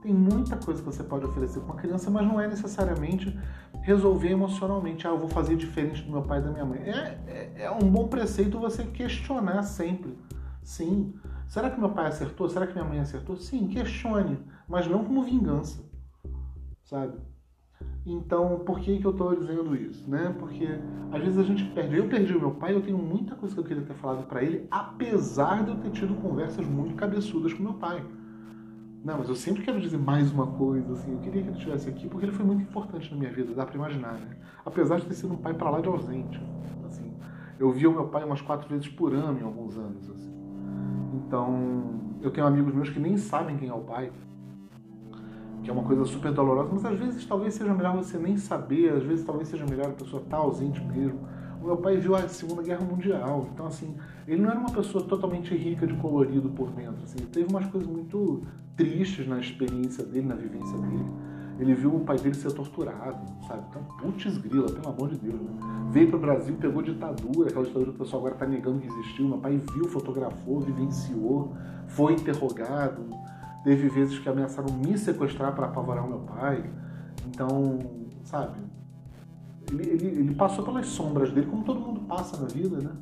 Tem 0.00 0.14
muita 0.14 0.56
coisa 0.56 0.80
que 0.80 0.86
você 0.86 1.02
pode 1.02 1.26
oferecer 1.26 1.60
para 1.60 1.72
uma 1.72 1.76
criança, 1.76 2.10
mas 2.10 2.26
não 2.26 2.40
é 2.40 2.48
necessariamente 2.48 3.38
resolver 3.82 4.30
emocionalmente. 4.30 5.06
Ah, 5.06 5.10
eu 5.10 5.18
vou 5.18 5.28
fazer 5.28 5.54
diferente 5.54 6.02
do 6.02 6.10
meu 6.10 6.22
pai 6.22 6.38
e 6.38 6.42
da 6.42 6.50
minha 6.50 6.64
mãe. 6.64 6.78
É, 6.78 7.18
é, 7.26 7.62
é 7.64 7.70
um 7.70 7.90
bom 7.90 8.08
preceito 8.08 8.58
você 8.58 8.84
questionar 8.84 9.62
sempre. 9.62 10.16
Sim. 10.62 11.14
Será 11.46 11.68
que 11.68 11.78
meu 11.78 11.90
pai 11.90 12.06
acertou? 12.06 12.48
Será 12.48 12.66
que 12.66 12.72
minha 12.72 12.84
mãe 12.84 12.98
acertou? 12.98 13.36
Sim, 13.36 13.68
questione, 13.68 14.38
mas 14.66 14.86
não 14.86 15.04
como 15.04 15.22
vingança, 15.22 15.84
sabe? 16.82 17.18
Então, 18.06 18.58
por 18.66 18.80
que, 18.80 18.98
que 18.98 19.04
eu 19.06 19.12
estou 19.12 19.34
dizendo 19.34 19.74
isso? 19.74 20.08
Né? 20.08 20.34
Porque 20.38 20.68
às 21.10 21.22
vezes 21.22 21.38
a 21.38 21.42
gente 21.42 21.64
perde. 21.70 21.96
Eu 21.96 22.06
perdi 22.06 22.34
o 22.34 22.40
meu 22.40 22.50
pai, 22.50 22.74
eu 22.74 22.82
tenho 22.82 22.98
muita 22.98 23.34
coisa 23.34 23.54
que 23.54 23.60
eu 23.60 23.64
queria 23.64 23.82
ter 23.82 23.94
falado 23.94 24.26
para 24.26 24.42
ele, 24.42 24.66
apesar 24.70 25.64
de 25.64 25.70
eu 25.70 25.76
ter 25.76 25.90
tido 25.90 26.14
conversas 26.20 26.66
muito 26.66 26.94
cabeçudas 26.94 27.52
com 27.54 27.62
meu 27.62 27.74
pai. 27.74 28.04
Não, 29.02 29.18
mas 29.18 29.28
eu 29.28 29.34
sempre 29.34 29.62
quero 29.62 29.80
dizer 29.80 29.98
mais 29.98 30.32
uma 30.32 30.46
coisa, 30.46 30.94
assim, 30.94 31.12
eu 31.12 31.18
queria 31.18 31.42
que 31.42 31.48
ele 31.48 31.56
estivesse 31.58 31.88
aqui 31.90 32.08
porque 32.08 32.24
ele 32.24 32.32
foi 32.32 32.44
muito 32.44 32.62
importante 32.62 33.10
na 33.10 33.18
minha 33.18 33.30
vida, 33.30 33.54
dá 33.54 33.66
para 33.66 33.74
imaginar, 33.74 34.14
né? 34.14 34.36
Apesar 34.64 34.98
de 34.98 35.06
ter 35.06 35.14
sido 35.14 35.34
um 35.34 35.36
pai 35.36 35.52
para 35.52 35.68
lá 35.68 35.80
de 35.80 35.88
ausente, 35.88 36.40
assim. 36.86 37.12
Eu 37.58 37.70
via 37.70 37.88
o 37.88 37.92
meu 37.92 38.08
pai 38.08 38.24
umas 38.24 38.40
quatro 38.40 38.66
vezes 38.66 38.88
por 38.88 39.12
ano 39.14 39.38
em 39.38 39.42
alguns 39.42 39.76
anos, 39.76 40.10
assim. 40.10 40.32
Então, 41.14 42.00
eu 42.22 42.30
tenho 42.30 42.46
amigos 42.46 42.74
meus 42.74 42.88
que 42.88 42.98
nem 42.98 43.18
sabem 43.18 43.58
quem 43.58 43.68
é 43.68 43.74
o 43.74 43.80
pai, 43.80 44.10
que 45.64 45.70
é 45.70 45.72
uma 45.72 45.82
coisa 45.82 46.04
super 46.04 46.30
dolorosa, 46.30 46.68
mas 46.70 46.84
às 46.84 46.98
vezes 46.98 47.24
talvez 47.24 47.54
seja 47.54 47.72
melhor 47.72 47.96
você 47.96 48.18
nem 48.18 48.36
saber, 48.36 48.92
às 48.92 49.02
vezes 49.02 49.24
talvez 49.24 49.48
seja 49.48 49.64
melhor 49.64 49.86
a 49.86 49.92
pessoa 49.92 50.22
estar 50.22 50.36
tá 50.36 50.42
ausente 50.42 50.84
mesmo. 50.84 51.18
O 51.60 51.66
meu 51.66 51.78
pai 51.78 51.96
viu 51.96 52.14
a 52.14 52.28
Segunda 52.28 52.62
Guerra 52.62 52.84
Mundial, 52.84 53.48
então 53.52 53.66
assim, 53.66 53.96
ele 54.28 54.42
não 54.42 54.50
era 54.50 54.60
uma 54.60 54.70
pessoa 54.70 55.02
totalmente 55.02 55.56
rica 55.56 55.86
de 55.86 55.94
colorido 55.94 56.50
por 56.50 56.70
dentro, 56.70 57.02
assim, 57.02 57.16
teve 57.32 57.48
umas 57.48 57.66
coisas 57.66 57.88
muito 57.88 58.42
tristes 58.76 59.26
na 59.26 59.40
experiência 59.40 60.04
dele, 60.04 60.26
na 60.26 60.34
vivência 60.34 60.76
dele. 60.76 61.06
Ele 61.58 61.72
viu 61.72 61.94
o 61.94 62.00
pai 62.00 62.18
dele 62.18 62.34
ser 62.34 62.52
torturado, 62.52 63.24
sabe? 63.46 63.62
Então, 63.70 63.82
putz 63.98 64.36
grila, 64.38 64.66
pelo 64.66 64.88
amor 64.88 65.08
de 65.08 65.16
Deus, 65.16 65.40
né? 65.40 65.52
Veio 65.92 66.08
para 66.08 66.16
o 66.16 66.20
Brasil, 66.20 66.56
pegou 66.56 66.82
ditadura, 66.82 67.48
aquela 67.48 67.64
ditadura 67.64 67.92
que 67.92 67.96
o 67.96 67.98
pessoal 68.04 68.20
agora 68.22 68.34
está 68.34 68.46
negando 68.46 68.80
que 68.80 68.88
existiu. 68.88 69.28
Meu 69.28 69.38
pai 69.38 69.56
viu, 69.72 69.84
fotografou, 69.88 70.60
vivenciou, 70.60 71.54
foi 71.86 72.14
interrogado. 72.14 73.02
Teve 73.64 73.88
vezes 73.88 74.18
que 74.18 74.28
ameaçaram 74.28 74.72
me 74.74 74.96
sequestrar 74.98 75.54
para 75.54 75.66
apavorar 75.66 76.04
o 76.04 76.08
meu 76.08 76.18
pai. 76.20 76.70
Então, 77.26 77.78
sabe? 78.22 78.60
Ele, 79.70 79.88
ele, 79.88 80.06
ele, 80.06 80.34
passou 80.34 80.62
pelas 80.62 80.86
sombras 80.86 81.32
dele, 81.32 81.46
como 81.46 81.64
todo 81.64 81.80
mundo 81.80 82.00
passa 82.02 82.36
na 82.36 82.46
vida, 82.46 82.76
né? 82.76 82.92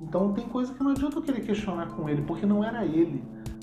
Então 0.00 0.32
tem 0.32 0.48
coisa 0.48 0.72
que 0.72 0.82
não 0.82 0.92
adianta 0.92 1.18
eu 1.18 1.22
querer 1.22 1.42
questionar 1.42 1.88
com 1.90 2.08
ele, 2.08 2.22
porque 2.22 2.46
não 2.46 2.64
era 2.64 2.86
ele. 2.86 3.22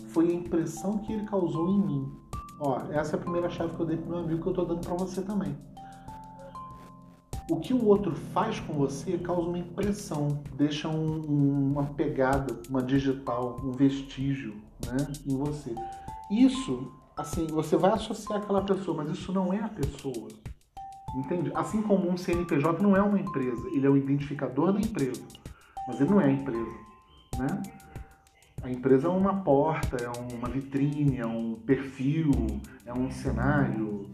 Foi 0.09 0.29
a 0.29 0.33
impressão 0.33 0.99
que 0.99 1.11
ele 1.11 1.25
causou 1.25 1.67
em 1.67 1.79
mim. 1.79 2.11
Ó, 2.59 2.79
essa 2.91 3.15
é 3.15 3.19
a 3.19 3.21
primeira 3.21 3.49
chave 3.49 3.75
que 3.75 3.79
eu 3.79 3.85
dei 3.85 3.97
pro 3.97 4.09
meu 4.09 4.19
amigo 4.19 4.41
que 4.41 4.47
eu 4.47 4.53
tô 4.53 4.65
dando 4.65 4.85
para 4.85 4.95
você 4.95 5.21
também. 5.23 5.57
O 7.49 7.59
que 7.59 7.73
o 7.73 7.83
outro 7.87 8.13
faz 8.13 8.59
com 8.59 8.73
você 8.73 9.17
causa 9.17 9.41
uma 9.41 9.57
impressão, 9.57 10.39
deixa 10.55 10.87
um, 10.87 11.71
uma 11.71 11.83
pegada, 11.83 12.55
uma 12.69 12.83
digital, 12.83 13.59
um 13.63 13.71
vestígio 13.71 14.68
né, 14.85 14.97
em 15.25 15.37
você. 15.37 15.73
Isso, 16.31 16.91
assim, 17.17 17.47
você 17.47 17.75
vai 17.75 17.91
associar 17.91 18.39
aquela 18.39 18.61
pessoa, 18.61 18.97
mas 18.97 19.09
isso 19.17 19.31
não 19.31 19.53
é 19.53 19.59
a 19.59 19.69
pessoa. 19.69 20.27
Entende? 21.15 21.51
Assim 21.55 21.81
como 21.81 22.09
um 22.09 22.17
CNPJ 22.17 22.81
não 22.83 22.95
é 22.95 23.01
uma 23.01 23.19
empresa, 23.19 23.67
ele 23.73 23.85
é 23.85 23.89
o 23.89 23.97
identificador 23.97 24.71
da 24.71 24.79
empresa, 24.79 25.23
mas 25.87 25.99
ele 25.99 26.09
não 26.09 26.21
é 26.21 26.25
a 26.25 26.31
empresa, 26.31 26.77
né? 27.37 27.63
A 28.61 28.69
empresa 28.69 29.07
é 29.07 29.09
uma 29.09 29.41
porta, 29.41 29.97
é 29.97 30.35
uma 30.35 30.49
vitrine, 30.49 31.17
é 31.17 31.25
um 31.25 31.55
perfil, 31.55 32.31
é 32.85 32.93
um 32.93 33.09
cenário, 33.09 34.09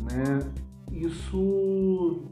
né? 0.00 0.52
Isso 0.92 2.24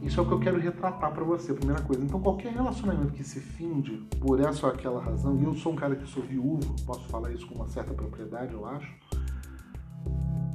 isso 0.00 0.20
é 0.20 0.22
o 0.22 0.26
que 0.26 0.32
eu 0.32 0.40
quero 0.40 0.58
retratar 0.58 1.12
para 1.12 1.24
você, 1.24 1.52
primeira 1.52 1.82
coisa. 1.82 2.02
Então, 2.04 2.20
qualquer 2.20 2.52
relacionamento 2.52 3.12
que 3.12 3.24
se 3.24 3.40
finde 3.40 4.06
por 4.20 4.40
essa 4.40 4.66
ou 4.66 4.72
aquela 4.72 5.02
razão, 5.02 5.38
e 5.40 5.44
eu 5.44 5.54
sou 5.54 5.72
um 5.72 5.76
cara 5.76 5.96
que 5.96 6.06
sou 6.08 6.22
viúvo, 6.22 6.76
posso 6.86 7.08
falar 7.08 7.32
isso 7.32 7.46
com 7.46 7.56
uma 7.56 7.66
certa 7.66 7.92
propriedade, 7.92 8.52
eu 8.52 8.64
acho, 8.64 8.94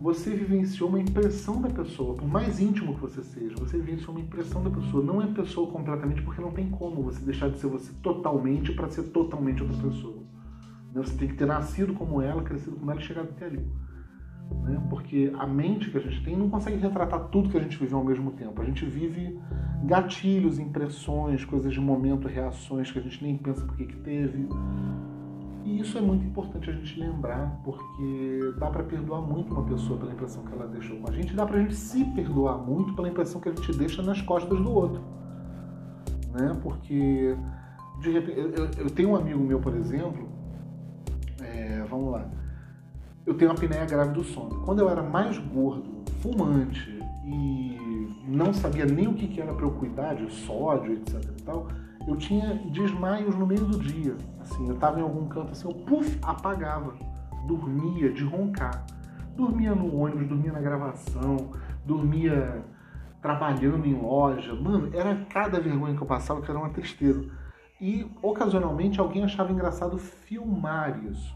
você 0.02 0.32
vivenciou 0.36 0.90
uma 0.90 1.00
impressão 1.00 1.62
da 1.62 1.70
pessoa, 1.70 2.16
por 2.16 2.28
mais 2.28 2.60
íntimo 2.60 2.96
que 2.96 3.00
você 3.00 3.24
seja, 3.24 3.56
você 3.56 3.78
vivenciou 3.78 4.12
uma 4.12 4.20
impressão 4.20 4.62
da 4.62 4.70
pessoa. 4.70 5.02
Não 5.02 5.22
é 5.22 5.28
pessoa 5.28 5.72
completamente, 5.72 6.22
porque 6.22 6.42
não 6.42 6.52
tem 6.52 6.70
como 6.70 7.02
você 7.02 7.24
deixar 7.24 7.50
de 7.50 7.58
ser 7.58 7.68
você 7.68 7.94
totalmente 8.02 8.74
para 8.74 8.90
ser 8.90 9.04
totalmente 9.04 9.64
outra 9.64 9.78
pessoa. 9.78 10.24
Você 10.94 11.18
tem 11.18 11.30
que 11.30 11.36
ter 11.36 11.46
nascido 11.46 11.94
como 11.94 12.22
ela, 12.22 12.44
crescido 12.44 12.76
como 12.76 12.92
ela 12.92 13.00
e 13.00 13.04
chegado 13.04 13.30
até 13.30 13.46
ali. 13.46 13.66
Né? 14.64 14.82
Porque 14.90 15.32
a 15.38 15.46
mente 15.46 15.90
que 15.90 15.98
a 15.98 16.02
gente 16.02 16.24
tem 16.24 16.36
não 16.36 16.50
consegue 16.50 16.78
retratar 16.78 17.28
tudo 17.28 17.50
que 17.50 17.58
a 17.58 17.62
gente 17.62 17.78
viveu 17.78 17.98
ao 17.98 18.04
mesmo 18.04 18.32
tempo. 18.32 18.62
A 18.62 18.66
gente 18.66 18.86
vive 18.86 19.40
gatilhos, 19.84 20.60
impressões, 20.60 21.44
coisas 21.44 21.74
de 21.74 21.80
momento, 21.80 22.28
reações 22.28 22.92
que 22.92 23.00
a 23.00 23.02
gente 23.02 23.24
nem 23.24 23.38
pensa 23.38 23.66
por 23.66 23.76
que 23.76 23.86
teve. 23.86 24.48
E 25.66 25.80
isso 25.80 25.98
é 25.98 26.02
muito 26.02 26.26
importante 26.26 26.70
a 26.70 26.74
gente 26.74 27.00
lembrar, 27.00 27.62
porque 27.64 28.54
dá 28.58 28.70
para 28.70 28.84
perdoar 28.84 29.22
muito 29.22 29.54
uma 29.54 29.64
pessoa 29.64 29.98
pela 29.98 30.12
impressão 30.12 30.44
que 30.44 30.54
ela 30.54 30.68
deixou 30.68 30.98
com 30.98 31.10
a 31.10 31.14
gente, 31.14 31.34
dá 31.34 31.46
para 31.46 31.58
a 31.58 31.62
gente 31.62 31.76
se 31.76 32.04
perdoar 32.14 32.58
muito 32.58 32.94
pela 32.94 33.08
impressão 33.08 33.40
que 33.40 33.48
a 33.48 33.56
gente 33.56 33.72
deixa 33.78 34.02
nas 34.02 34.22
costas 34.22 34.60
do 34.60 34.72
outro. 34.72 35.02
Né? 36.34 36.58
Porque, 36.62 37.36
de 38.02 38.12
repente, 38.12 38.40
eu, 38.40 38.66
eu 38.78 38.90
tenho 38.90 39.12
um 39.12 39.16
amigo 39.16 39.40
meu, 39.42 39.62
por 39.62 39.74
exemplo, 39.76 40.28
é, 41.42 41.82
vamos 41.90 42.12
lá, 42.12 42.30
eu 43.26 43.34
tenho 43.36 43.52
uma 43.52 43.58
apneia 43.58 43.86
grave 43.86 44.14
do 44.14 44.24
sono. 44.24 44.62
Quando 44.62 44.80
eu 44.80 44.90
era 44.90 45.02
mais 45.02 45.38
gordo, 45.38 46.04
fumante 46.22 47.00
e 47.26 48.08
não 48.28 48.54
sabia 48.54 48.86
nem 48.86 49.08
o 49.08 49.14
que 49.14 49.40
era 49.40 49.54
para 49.54 49.66
eu 49.66 49.72
cuidar 49.72 50.16
de 50.16 50.32
sódio, 50.32 50.94
etc 50.94 51.24
e 51.38 51.44
tal, 51.44 51.68
eu 52.08 52.16
tinha 52.18 52.56
desmaios 52.72 53.36
no 53.36 53.46
meio 53.46 53.66
do 53.66 53.80
dia. 53.80 54.16
Assim, 54.42 54.68
eu 54.68 54.76
estava 54.76 55.00
em 55.00 55.04
algum 55.04 55.28
canto 55.28 55.52
assim, 55.52 55.68
eu 55.68 55.74
puf, 55.74 56.20
apagava, 56.22 56.94
dormia 57.48 58.12
de 58.12 58.24
roncar. 58.24 58.86
Dormia 59.36 59.74
no 59.74 59.96
ônibus, 59.96 60.28
dormia 60.28 60.52
na 60.52 60.60
gravação, 60.60 61.52
dormia 61.86 62.64
trabalhando 63.22 63.86
em 63.86 63.96
loja. 63.96 64.54
Mano, 64.54 64.90
era 64.94 65.16
cada 65.26 65.60
vergonha 65.60 65.96
que 65.96 66.04
eu 66.04 66.08
passava 66.08 66.42
que 66.42 66.52
era 66.52 66.60
uma 66.60 66.70
tristeza. 66.70 67.26
E 67.82 68.06
ocasionalmente 68.22 69.00
alguém 69.00 69.24
achava 69.24 69.52
engraçado 69.52 69.98
filmar 69.98 71.04
isso, 71.06 71.36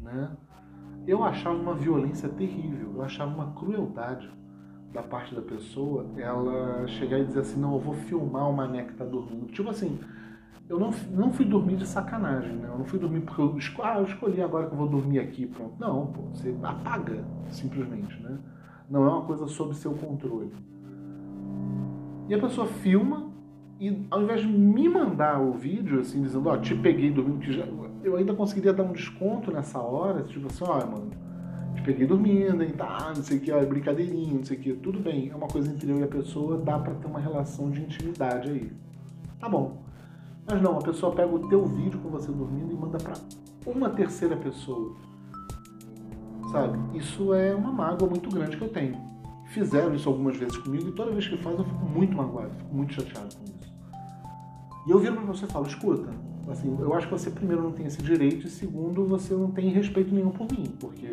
né? 0.00 0.30
Eu 1.08 1.24
achava 1.24 1.56
uma 1.56 1.74
violência 1.74 2.28
terrível, 2.28 2.92
eu 2.96 3.02
achava 3.02 3.34
uma 3.34 3.52
crueldade 3.52 4.30
da 4.92 5.02
parte 5.02 5.34
da 5.34 5.40
pessoa 5.40 6.06
ela 6.16 6.86
chegar 6.86 7.18
e 7.18 7.24
dizer 7.24 7.40
assim, 7.40 7.58
não, 7.58 7.72
eu 7.74 7.80
vou 7.80 7.94
filmar 7.94 8.48
o 8.48 8.52
mané 8.52 8.84
que 8.84 8.92
tá 8.92 9.06
dormindo. 9.06 9.46
Tipo 9.46 9.70
assim, 9.70 9.98
eu 10.68 10.78
não, 10.78 10.90
não 11.10 11.32
fui 11.32 11.46
dormir 11.46 11.76
de 11.76 11.86
sacanagem, 11.86 12.56
né? 12.56 12.68
Eu 12.68 12.78
não 12.78 12.84
fui 12.84 12.98
dormir 12.98 13.22
porque 13.22 13.40
eu, 13.40 13.56
ah, 13.82 13.98
eu 13.98 14.04
escolhi 14.04 14.42
agora 14.42 14.66
que 14.66 14.72
eu 14.72 14.78
vou 14.78 14.88
dormir 14.88 15.18
aqui, 15.18 15.46
pronto. 15.46 15.74
Não, 15.78 16.08
pô, 16.08 16.22
você 16.34 16.54
apaga, 16.62 17.24
simplesmente, 17.48 18.22
né? 18.22 18.38
Não 18.90 19.04
é 19.04 19.08
uma 19.08 19.24
coisa 19.24 19.46
sob 19.46 19.74
seu 19.74 19.92
controle. 19.92 20.52
E 22.28 22.34
a 22.34 22.38
pessoa 22.38 22.66
filma 22.66 23.32
e 23.80 24.06
ao 24.10 24.22
invés 24.22 24.42
de 24.42 24.48
me 24.48 24.88
mandar 24.88 25.40
o 25.40 25.52
vídeo, 25.52 26.00
assim, 26.00 26.20
dizendo, 26.20 26.48
ó, 26.48 26.54
oh, 26.54 26.58
te 26.58 26.74
peguei 26.74 27.10
dormindo, 27.10 27.38
que 27.38 27.52
já, 27.52 27.64
eu 28.08 28.16
ainda 28.16 28.34
conseguiria 28.34 28.72
dar 28.72 28.82
um 28.82 28.92
desconto 28.92 29.52
nessa 29.52 29.78
hora, 29.78 30.22
tipo 30.22 30.46
assim, 30.46 30.64
ó, 30.64 30.78
mano, 30.86 31.10
te 31.74 31.82
peguei 31.82 32.06
dormindo, 32.06 32.62
hein, 32.62 32.70
tá, 32.70 33.12
não 33.14 33.22
sei 33.22 33.38
o 33.38 33.40
que, 33.40 33.52
ó, 33.52 33.64
brincadeirinha, 33.64 34.34
não 34.34 34.44
sei 34.44 34.56
o 34.56 34.60
que, 34.60 34.72
tudo 34.74 34.98
bem, 34.98 35.30
é 35.30 35.36
uma 35.36 35.48
coisa 35.48 35.70
entre 35.70 35.90
eu 35.90 35.98
e 35.98 36.02
a 36.02 36.08
pessoa, 36.08 36.58
dá 36.58 36.78
para 36.78 36.94
ter 36.94 37.06
uma 37.06 37.20
relação 37.20 37.70
de 37.70 37.80
intimidade 37.82 38.50
aí. 38.50 38.72
Tá 39.38 39.48
bom. 39.48 39.82
Mas 40.46 40.62
não, 40.62 40.78
a 40.78 40.82
pessoa 40.82 41.14
pega 41.14 41.32
o 41.32 41.48
teu 41.48 41.64
vídeo 41.66 42.00
com 42.00 42.08
você 42.08 42.32
dormindo 42.32 42.72
e 42.72 42.76
manda 42.76 42.98
para 42.98 43.14
uma 43.66 43.90
terceira 43.90 44.36
pessoa. 44.36 44.96
Sabe? 46.50 46.78
Isso 46.96 47.34
é 47.34 47.54
uma 47.54 47.70
mágoa 47.70 48.08
muito 48.08 48.30
grande 48.30 48.56
que 48.56 48.62
eu 48.62 48.68
tenho. 48.70 48.96
Fizeram 49.48 49.94
isso 49.94 50.08
algumas 50.08 50.36
vezes 50.36 50.56
comigo 50.56 50.88
e 50.88 50.92
toda 50.92 51.10
vez 51.10 51.28
que 51.28 51.36
faz 51.38 51.58
eu 51.58 51.64
fico 51.64 51.84
muito 51.84 52.16
magoado, 52.16 52.50
fico 52.54 52.74
muito 52.74 52.94
chateado 52.94 53.34
com 53.36 53.44
isso. 53.44 53.72
E 54.86 54.90
eu 54.90 54.98
viro 54.98 55.16
para 55.16 55.24
você 55.24 55.44
e 55.44 55.48
falo, 55.48 55.66
escuta, 55.66 56.10
assim, 56.50 56.76
eu 56.80 56.92
acho 56.94 57.06
que 57.06 57.12
você 57.12 57.30
primeiro 57.30 57.62
não 57.62 57.72
tem 57.72 57.86
esse 57.86 58.02
direito 58.02 58.46
e 58.46 58.50
segundo 58.50 59.04
você 59.04 59.34
não 59.34 59.50
tem 59.50 59.70
respeito 59.70 60.14
nenhum 60.14 60.30
por 60.30 60.46
mim, 60.50 60.64
porque 60.78 61.06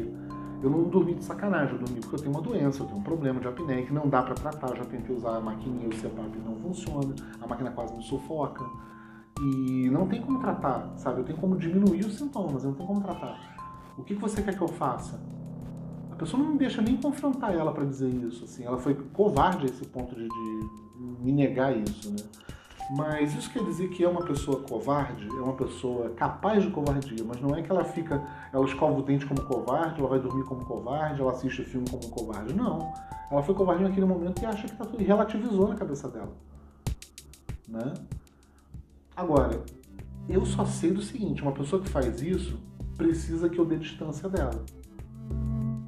eu 0.62 0.70
não 0.70 0.84
dormi 0.84 1.16
de 1.16 1.24
sacanagem, 1.24 1.76
eu 1.76 1.80
dormi 1.80 2.00
porque 2.00 2.16
eu 2.16 2.20
tenho 2.20 2.32
uma 2.32 2.42
doença, 2.42 2.82
eu 2.82 2.88
tenho 2.88 3.00
um 3.00 3.04
problema 3.04 3.40
de 3.40 3.48
apneia 3.48 3.86
que 3.86 3.94
não 3.94 4.08
dá 4.08 4.24
para 4.24 4.34
tratar, 4.34 4.70
eu 4.70 4.78
já 4.78 4.86
tentei 4.86 5.16
usar 5.16 5.38
a 5.38 5.40
maquininha, 5.40 5.88
o 5.88 5.94
CPAP 5.94 6.38
não 6.44 6.56
funciona, 6.56 7.14
a 7.42 7.48
máquina 7.48 7.72
quase 7.72 7.96
me 7.96 8.04
sufoca 8.04 8.64
e 9.40 9.90
não 9.90 10.08
tem 10.08 10.22
como 10.22 10.40
tratar, 10.40 10.94
sabe? 10.98 11.20
Eu 11.20 11.26
tenho 11.26 11.38
como 11.38 11.58
diminuir 11.58 12.06
os 12.06 12.18
sintomas, 12.18 12.64
eu 12.64 12.70
não 12.70 12.76
tenho 12.76 12.88
como 12.88 13.02
tratar. 13.02 13.94
O 13.98 14.04
que 14.04 14.14
você 14.14 14.42
quer 14.42 14.56
que 14.56 14.62
eu 14.62 14.68
faça? 14.68 15.20
A 16.12 16.16
pessoa 16.16 16.42
não 16.42 16.54
me 16.54 16.58
deixa 16.58 16.82
nem 16.82 16.96
confrontar 16.96 17.54
ela 17.54 17.74
para 17.74 17.84
dizer 17.84 18.10
isso, 18.10 18.46
assim, 18.46 18.64
ela 18.64 18.78
foi 18.78 18.94
covarde 18.94 19.66
a 19.66 19.70
esse 19.70 19.86
ponto 19.86 20.16
de, 20.16 20.28
de 20.28 20.70
me 21.22 21.32
negar 21.32 21.76
isso, 21.78 22.10
né? 22.10 22.24
Mas 22.90 23.34
isso 23.34 23.52
quer 23.52 23.64
dizer 23.64 23.90
que 23.90 24.04
é 24.04 24.08
uma 24.08 24.24
pessoa 24.24 24.62
covarde, 24.62 25.28
é 25.28 25.42
uma 25.42 25.54
pessoa 25.54 26.12
capaz 26.12 26.64
de 26.64 26.70
covardia, 26.70 27.24
mas 27.26 27.42
não 27.42 27.56
é 27.56 27.62
que 27.64 27.72
ela 27.72 27.84
fica, 27.84 28.24
ela 28.54 28.66
escova 28.66 29.00
o 29.00 29.02
dente 29.02 29.26
como 29.26 29.42
covarde, 29.42 30.00
ela 30.00 30.10
vai 30.10 30.20
dormir 30.20 30.44
como 30.44 30.64
covarde, 30.64 31.20
ela 31.20 31.32
assiste 31.32 31.64
filme 31.64 31.90
como 31.90 32.08
covarde. 32.10 32.54
Não. 32.54 32.94
Ela 33.32 33.42
foi 33.42 33.56
covarde 33.56 33.84
naquele 33.84 34.06
momento 34.06 34.42
e 34.42 34.46
acha 34.46 34.68
que 34.68 34.76
tá 34.76 34.86
tudo, 34.86 35.02
e 35.02 35.06
relativizou 35.06 35.68
na 35.68 35.76
cabeça 35.76 36.08
dela. 36.08 36.32
Né? 37.68 37.94
Agora, 39.16 39.64
eu 40.30 40.46
só 40.46 40.64
sei 40.66 40.92
do 40.92 41.02
seguinte, 41.02 41.42
uma 41.42 41.52
pessoa 41.52 41.82
que 41.82 41.90
faz 41.90 42.22
isso 42.22 42.60
precisa 42.96 43.50
que 43.50 43.58
eu 43.58 43.66
dê 43.66 43.78
distância 43.78 44.30
dela. 44.30 44.64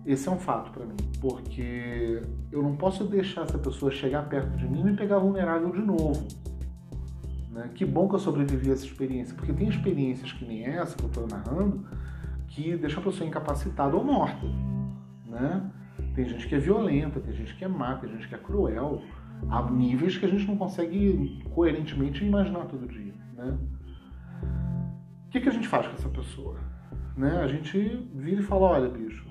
Esse 0.06 0.30
é 0.30 0.32
um 0.32 0.40
fato 0.40 0.72
para 0.72 0.86
mim, 0.86 0.96
porque 1.20 2.24
eu 2.52 2.64
não 2.64 2.76
posso 2.76 3.04
deixar 3.04 3.42
essa 3.44 3.58
pessoa 3.58 3.92
chegar 3.92 4.28
perto 4.30 4.58
de 4.58 4.68
mim 4.68 4.80
e 4.80 4.84
me 4.86 4.96
pegar 4.96 5.20
vulnerável 5.20 5.70
de 5.70 5.82
novo. 5.82 6.26
Né? 7.58 7.72
Que 7.74 7.84
bom 7.84 8.08
que 8.08 8.14
eu 8.14 8.20
sobrevivi 8.20 8.70
a 8.70 8.74
essa 8.74 8.86
experiência, 8.86 9.36
porque 9.36 9.52
tem 9.52 9.68
experiências 9.68 10.32
que 10.32 10.46
nem 10.46 10.64
essa 10.64 10.96
que 10.96 11.04
eu 11.04 11.08
estou 11.08 11.28
narrando 11.28 11.84
que 12.50 12.78
deixam 12.78 13.02
a 13.02 13.06
pessoa 13.06 13.28
incapacitada 13.28 13.96
ou 13.96 14.04
morta. 14.04 14.46
Né? 15.26 15.72
Tem 16.14 16.26
gente 16.26 16.48
que 16.48 16.54
é 16.54 16.60
violenta, 16.60 17.20
tem 17.20 17.34
gente 17.34 17.56
que 17.56 17.66
é 17.66 17.68
má, 17.68 17.96
tem 17.96 18.12
gente 18.12 18.28
que 18.28 18.36
é 18.36 18.38
cruel, 18.38 19.02
a 19.50 19.70
níveis 19.72 20.18
que 20.18 20.26
a 20.26 20.30
gente 20.30 20.46
não 20.46 20.56
consegue 20.56 21.44
coerentemente 21.52 22.24
imaginar 22.24 22.66
todo 22.66 22.88
dia. 22.88 23.14
Né? 23.34 23.58
O 25.26 25.30
que, 25.32 25.42
que 25.42 25.50
a 25.50 25.52
gente 25.52 25.68
faz 25.68 25.88
com 25.88 25.96
essa 25.96 26.10
pessoa? 26.10 26.60
Né? 27.16 27.42
A 27.42 27.48
gente 27.48 28.08
vira 28.14 28.40
e 28.40 28.44
fala, 28.44 28.68
olha, 28.68 28.90
bicho, 28.90 29.28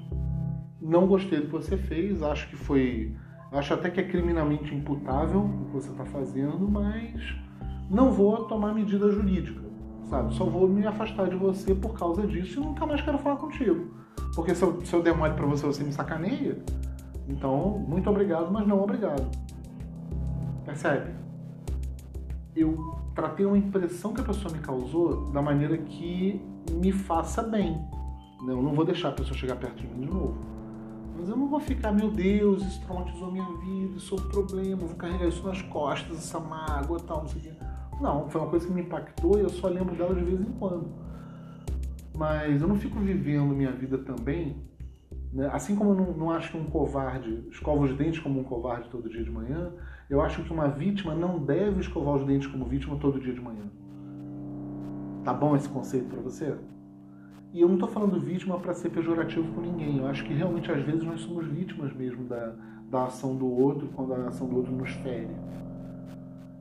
não 0.81 1.07
gostei 1.07 1.39
do 1.39 1.47
que 1.47 1.53
você 1.53 1.77
fez, 1.77 2.21
acho 2.25 2.49
que 2.49 2.57
foi. 2.57 3.15
Acho 3.53 3.75
até 3.75 3.89
que 3.89 4.01
é 4.01 4.05
criminalmente 4.05 4.75
imputável 4.75 5.45
o 5.45 5.65
que 5.67 5.73
você 5.73 5.91
está 5.91 6.05
fazendo, 6.05 6.69
mas 6.69 7.46
não 7.91 8.11
vou 8.11 8.45
tomar 8.45 8.75
medida 8.75 9.11
jurídica, 9.11 9.63
sabe? 10.09 10.35
Só 10.35 10.45
vou 10.45 10.69
me 10.69 10.87
afastar 10.87 11.29
de 11.29 11.37
você 11.37 11.75
por 11.75 11.95
causa 11.95 12.27
disso 12.27 12.61
e 12.61 12.65
nunca 12.65 12.87
mais 12.87 13.01
quero 13.01 13.19
falar 13.19 13.37
contigo. 13.37 13.95
Porque 14.35 14.55
se 14.55 14.63
eu, 14.63 14.85
se 14.85 14.95
eu 14.95 15.03
der 15.03 15.15
pra 15.15 15.47
você, 15.47 15.65
você 15.67 15.83
me 15.85 15.93
sacaneia. 15.93 16.63
Então, 17.29 17.85
muito 17.89 18.09
obrigado, 18.09 18.51
mas 18.53 18.67
não 18.67 18.81
obrigado. 18.83 19.29
Percebe? 20.65 21.15
Eu 22.55 22.99
tratei 23.15 23.47
uma 23.47 23.59
impressão 23.59 24.13
que 24.13 24.21
a 24.21 24.25
pessoa 24.25 24.53
me 24.53 24.61
causou 24.61 25.31
da 25.31 25.43
maneira 25.43 25.77
que 25.79 26.41
me 26.73 26.93
faça 26.93 27.43
bem. 27.43 27.81
Eu 28.47 28.63
não 28.63 28.75
vou 28.75 28.85
deixar 28.85 29.09
a 29.09 29.13
pessoa 29.13 29.37
chegar 29.37 29.57
perto 29.57 29.77
de 29.77 29.87
mim 29.87 30.01
de 30.01 30.07
novo. 30.07 30.37
Mas 31.19 31.29
eu 31.29 31.37
não 31.37 31.49
vou 31.49 31.59
ficar, 31.59 31.93
meu 31.93 32.11
Deus, 32.11 32.63
isso 32.63 32.81
traumatizou 32.83 33.33
minha 33.33 33.47
vida, 33.59 33.97
isso 33.97 34.15
é 34.15 34.19
um 34.21 34.29
problema, 34.29 34.77
vou 34.77 34.97
carregar 34.97 35.27
isso 35.27 35.47
nas 35.47 35.63
costas, 35.63 36.19
essa 36.19 36.39
mágoa 36.39 37.01
tal, 37.01 37.23
não 37.23 37.29
sei 37.29 37.41
o 37.41 37.45
quê. 37.45 37.53
Não, 38.01 38.29
foi 38.29 38.41
uma 38.41 38.51
coisa 38.51 38.67
que 38.67 38.73
me 38.73 38.83
impactou 38.83 39.39
e 39.39 39.43
eu 39.43 39.49
só 39.49 39.69
lembro 39.69 39.95
dela 39.95 40.15
de 40.15 40.25
vez 40.25 40.41
em 40.41 40.53
quando. 40.59 40.89
Mas 42.17 42.61
eu 42.61 42.69
não 42.69 42.77
fico 42.77 42.99
vivendo 42.99 43.55
minha 43.55 43.73
vida 43.73 43.99
também, 43.99 44.57
né? 45.33 45.49
assim 45.53 45.75
como 45.75 45.91
eu 45.91 45.95
não, 45.95 46.13
não 46.13 46.31
acho 46.31 46.51
que 46.51 46.59
um 46.59 46.65
covarde 46.65 47.47
escova 47.51 47.85
os 47.85 47.95
dentes 47.95 48.21
como 48.21 48.41
um 48.41 48.45
covarde 48.45 48.89
todo 48.89 49.09
dia 49.09 49.23
de 49.23 49.31
manhã, 49.31 49.73
eu 50.09 50.21
acho 50.21 50.43
que 50.43 50.53
uma 50.53 50.69
vítima 50.69 51.15
não 51.15 51.39
deve 51.39 51.81
escovar 51.81 52.15
os 52.15 52.25
dentes 52.25 52.47
como 52.49 52.65
vítima 52.65 52.97
todo 52.97 53.21
dia 53.21 53.35
de 53.35 53.41
manhã. 53.41 53.65
Tá 55.25 55.35
bom 55.35 55.57
esse 55.57 55.69
conceito 55.69 56.07
para 56.07 56.21
você? 56.21 56.55
E 57.53 57.61
eu 57.61 57.69
não 57.69 57.75
estou 57.75 57.89
falando 57.89 58.21
vítima 58.21 58.59
para 58.59 58.75
ser 58.75 58.91
pejorativo 58.91 59.53
com 59.55 59.61
ninguém. 59.61 59.99
Eu 59.99 60.07
acho 60.07 60.23
que 60.25 60.33
realmente 60.33 60.71
às 60.71 60.85
vezes 60.85 61.03
nós 61.03 61.21
somos 61.23 61.47
vítimas 61.47 61.93
mesmo 61.95 62.25
da, 62.25 62.55
da 62.91 63.05
ação 63.07 63.35
do 63.35 63.47
outro 63.47 63.89
quando 63.95 64.15
a 64.15 64.29
ação 64.29 64.47
do 64.47 64.57
outro 64.57 64.73
nos 64.73 64.91
fere. 64.91 65.35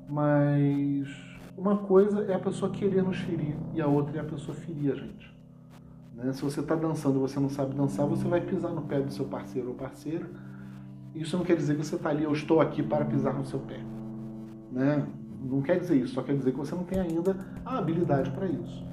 Mas 0.08 1.08
uma 1.58 1.78
coisa 1.78 2.22
é 2.24 2.36
a 2.36 2.40
pessoa 2.40 2.72
querer 2.72 3.02
nos 3.04 3.18
ferir 3.18 3.56
e 3.74 3.82
a 3.82 3.88
outra 3.88 4.18
é 4.18 4.22
a 4.22 4.24
pessoa 4.24 4.56
ferir 4.56 4.92
a 4.92 4.96
gente. 4.96 5.34
Né? 6.16 6.32
Se 6.34 6.42
você 6.42 6.60
está 6.60 6.76
dançando 6.76 7.18
e 7.18 7.20
você 7.20 7.40
não 7.40 7.50
sabe 7.50 7.76
dançar, 7.76 8.06
você 8.06 8.28
vai 8.28 8.42
pisar 8.42 8.72
no 8.72 8.82
pé 8.84 9.02
do 9.02 9.12
seu 9.12 9.26
parceiro 9.26 9.70
ou 9.70 9.76
parceira. 9.76 10.30
Isso 11.14 11.38
não 11.38 11.46
quer 11.46 11.56
dizer 11.56 11.76
que 11.76 11.86
você 11.86 11.96
está 11.96 12.10
ali, 12.10 12.24
eu 12.24 12.34
estou 12.34 12.62
aqui 12.62 12.84
para 12.84 13.06
pisar 13.06 13.34
no 13.34 13.46
seu 13.46 13.60
pé. 13.60 13.80
Né? 14.72 15.06
Não 15.42 15.62
quer 15.62 15.80
dizer 15.80 15.96
isso, 15.96 16.14
só 16.14 16.22
quer 16.22 16.36
dizer 16.36 16.52
que 16.52 16.58
você 16.58 16.76
não 16.76 16.84
tem 16.84 17.00
ainda 17.00 17.38
a 17.66 17.78
habilidade 17.78 18.32
para 18.32 18.48
isso. 18.48 18.84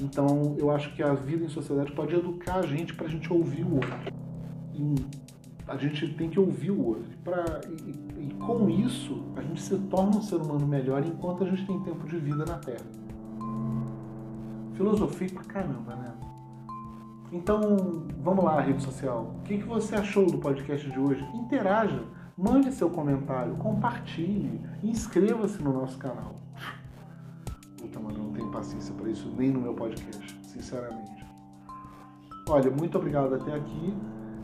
Então, 0.00 0.54
eu 0.58 0.70
acho 0.70 0.94
que 0.94 1.02
a 1.02 1.12
vida 1.12 1.44
em 1.44 1.48
sociedade 1.48 1.92
pode 1.92 2.14
educar 2.14 2.56
a 2.56 2.62
gente 2.62 2.94
para 2.94 3.06
a 3.06 3.10
gente 3.10 3.30
ouvir 3.32 3.64
o 3.64 3.74
outro. 3.74 3.98
E 4.74 4.94
a 5.68 5.76
gente 5.76 6.14
tem 6.14 6.30
que 6.30 6.40
ouvir 6.40 6.70
o 6.70 6.86
outro. 6.86 7.04
Pra, 7.22 7.60
e, 7.68 8.26
e, 8.26 8.34
com 8.34 8.68
isso, 8.68 9.22
a 9.36 9.42
gente 9.42 9.60
se 9.60 9.76
torna 9.78 10.16
um 10.16 10.22
ser 10.22 10.36
humano 10.36 10.66
melhor 10.66 11.04
enquanto 11.04 11.44
a 11.44 11.46
gente 11.46 11.66
tem 11.66 11.78
tempo 11.82 12.06
de 12.06 12.18
vida 12.18 12.44
na 12.44 12.58
Terra. 12.58 12.86
Filosofia 14.74 15.28
pra 15.28 15.44
caramba, 15.44 15.94
né? 15.94 16.14
Então, 17.30 18.06
vamos 18.22 18.44
lá, 18.44 18.60
rede 18.60 18.82
social. 18.82 19.34
O 19.40 19.42
que, 19.42 19.58
que 19.58 19.64
você 19.64 19.94
achou 19.96 20.26
do 20.26 20.38
podcast 20.38 20.90
de 20.90 20.98
hoje? 20.98 21.22
Interaja, 21.34 22.02
mande 22.36 22.72
seu 22.72 22.88
comentário, 22.88 23.54
compartilhe, 23.56 24.60
inscreva-se 24.82 25.62
no 25.62 25.72
nosso 25.72 25.98
canal. 25.98 26.40
Puta, 27.76 28.00
mano, 28.00 28.18
eu 28.18 28.22
não 28.24 28.32
tenho 28.32 28.50
paciência 28.50 28.94
para 28.94 29.10
isso 29.10 29.30
nem 29.36 29.50
no 29.50 29.60
meu 29.60 29.74
podcast, 29.74 30.40
sinceramente. 30.42 31.26
Olha, 32.48 32.70
muito 32.70 32.96
obrigado 32.96 33.34
até 33.34 33.54
aqui. 33.54 33.94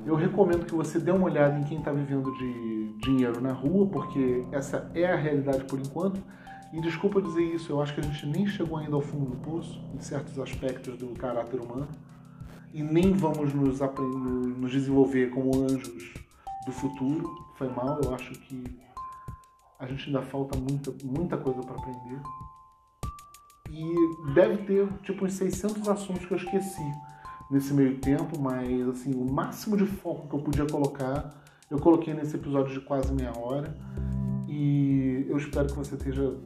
Eu 0.06 0.16
recomendo 0.16 0.66
que 0.66 0.74
você 0.74 0.98
dê 0.98 1.10
uma 1.10 1.24
olhada 1.24 1.58
em 1.58 1.64
quem 1.64 1.78
está 1.78 1.90
vivendo 1.90 2.30
de 2.34 2.92
dinheiro 2.98 3.40
na 3.40 3.52
rua, 3.52 3.86
porque 3.86 4.44
essa 4.52 4.90
é 4.94 5.10
a 5.10 5.16
realidade 5.16 5.64
por 5.64 5.78
enquanto. 5.78 6.22
E 6.72 6.80
desculpa 6.80 7.22
dizer 7.22 7.42
isso, 7.42 7.72
eu 7.72 7.80
acho 7.80 7.94
que 7.94 8.00
a 8.00 8.02
gente 8.02 8.26
nem 8.26 8.46
chegou 8.46 8.76
ainda 8.76 8.94
ao 8.94 9.00
fundo 9.00 9.30
do 9.30 9.36
poço, 9.36 9.82
em 9.94 10.00
certos 10.00 10.38
aspectos 10.38 10.98
do 10.98 11.08
caráter 11.14 11.58
humano, 11.58 11.88
e 12.72 12.82
nem 12.82 13.12
vamos 13.12 13.54
nos, 13.54 13.78
nos 13.80 14.70
desenvolver 14.70 15.30
como 15.30 15.62
anjos 15.62 16.12
do 16.66 16.72
futuro. 16.72 17.32
Foi 17.56 17.68
mal, 17.68 17.98
eu 18.02 18.14
acho 18.14 18.32
que 18.32 18.62
a 19.78 19.86
gente 19.86 20.06
ainda 20.06 20.20
falta 20.20 20.58
muita, 20.58 20.92
muita 21.02 21.36
coisa 21.38 21.60
para 21.62 21.76
aprender. 21.76 22.20
E 23.70 24.34
deve 24.34 24.58
ter 24.64 24.86
tipo 25.02 25.24
uns 25.24 25.32
600 25.34 25.88
assuntos 25.88 26.26
que 26.26 26.32
eu 26.32 26.36
esqueci 26.36 26.92
nesse 27.50 27.72
meio 27.72 27.98
tempo, 27.98 28.38
mas 28.40 28.88
assim, 28.88 29.14
o 29.14 29.30
máximo 29.30 29.76
de 29.76 29.86
foco 29.86 30.28
que 30.28 30.34
eu 30.34 30.40
podia 30.40 30.66
colocar, 30.66 31.30
eu 31.70 31.78
coloquei 31.78 32.14
nesse 32.14 32.36
episódio 32.36 32.72
de 32.72 32.80
quase 32.80 33.12
meia 33.12 33.32
hora. 33.36 33.74
E 34.48 35.26
eu 35.28 35.36
espero 35.36 35.66
que 35.66 35.74
você 35.74 35.94
esteja 35.94 36.36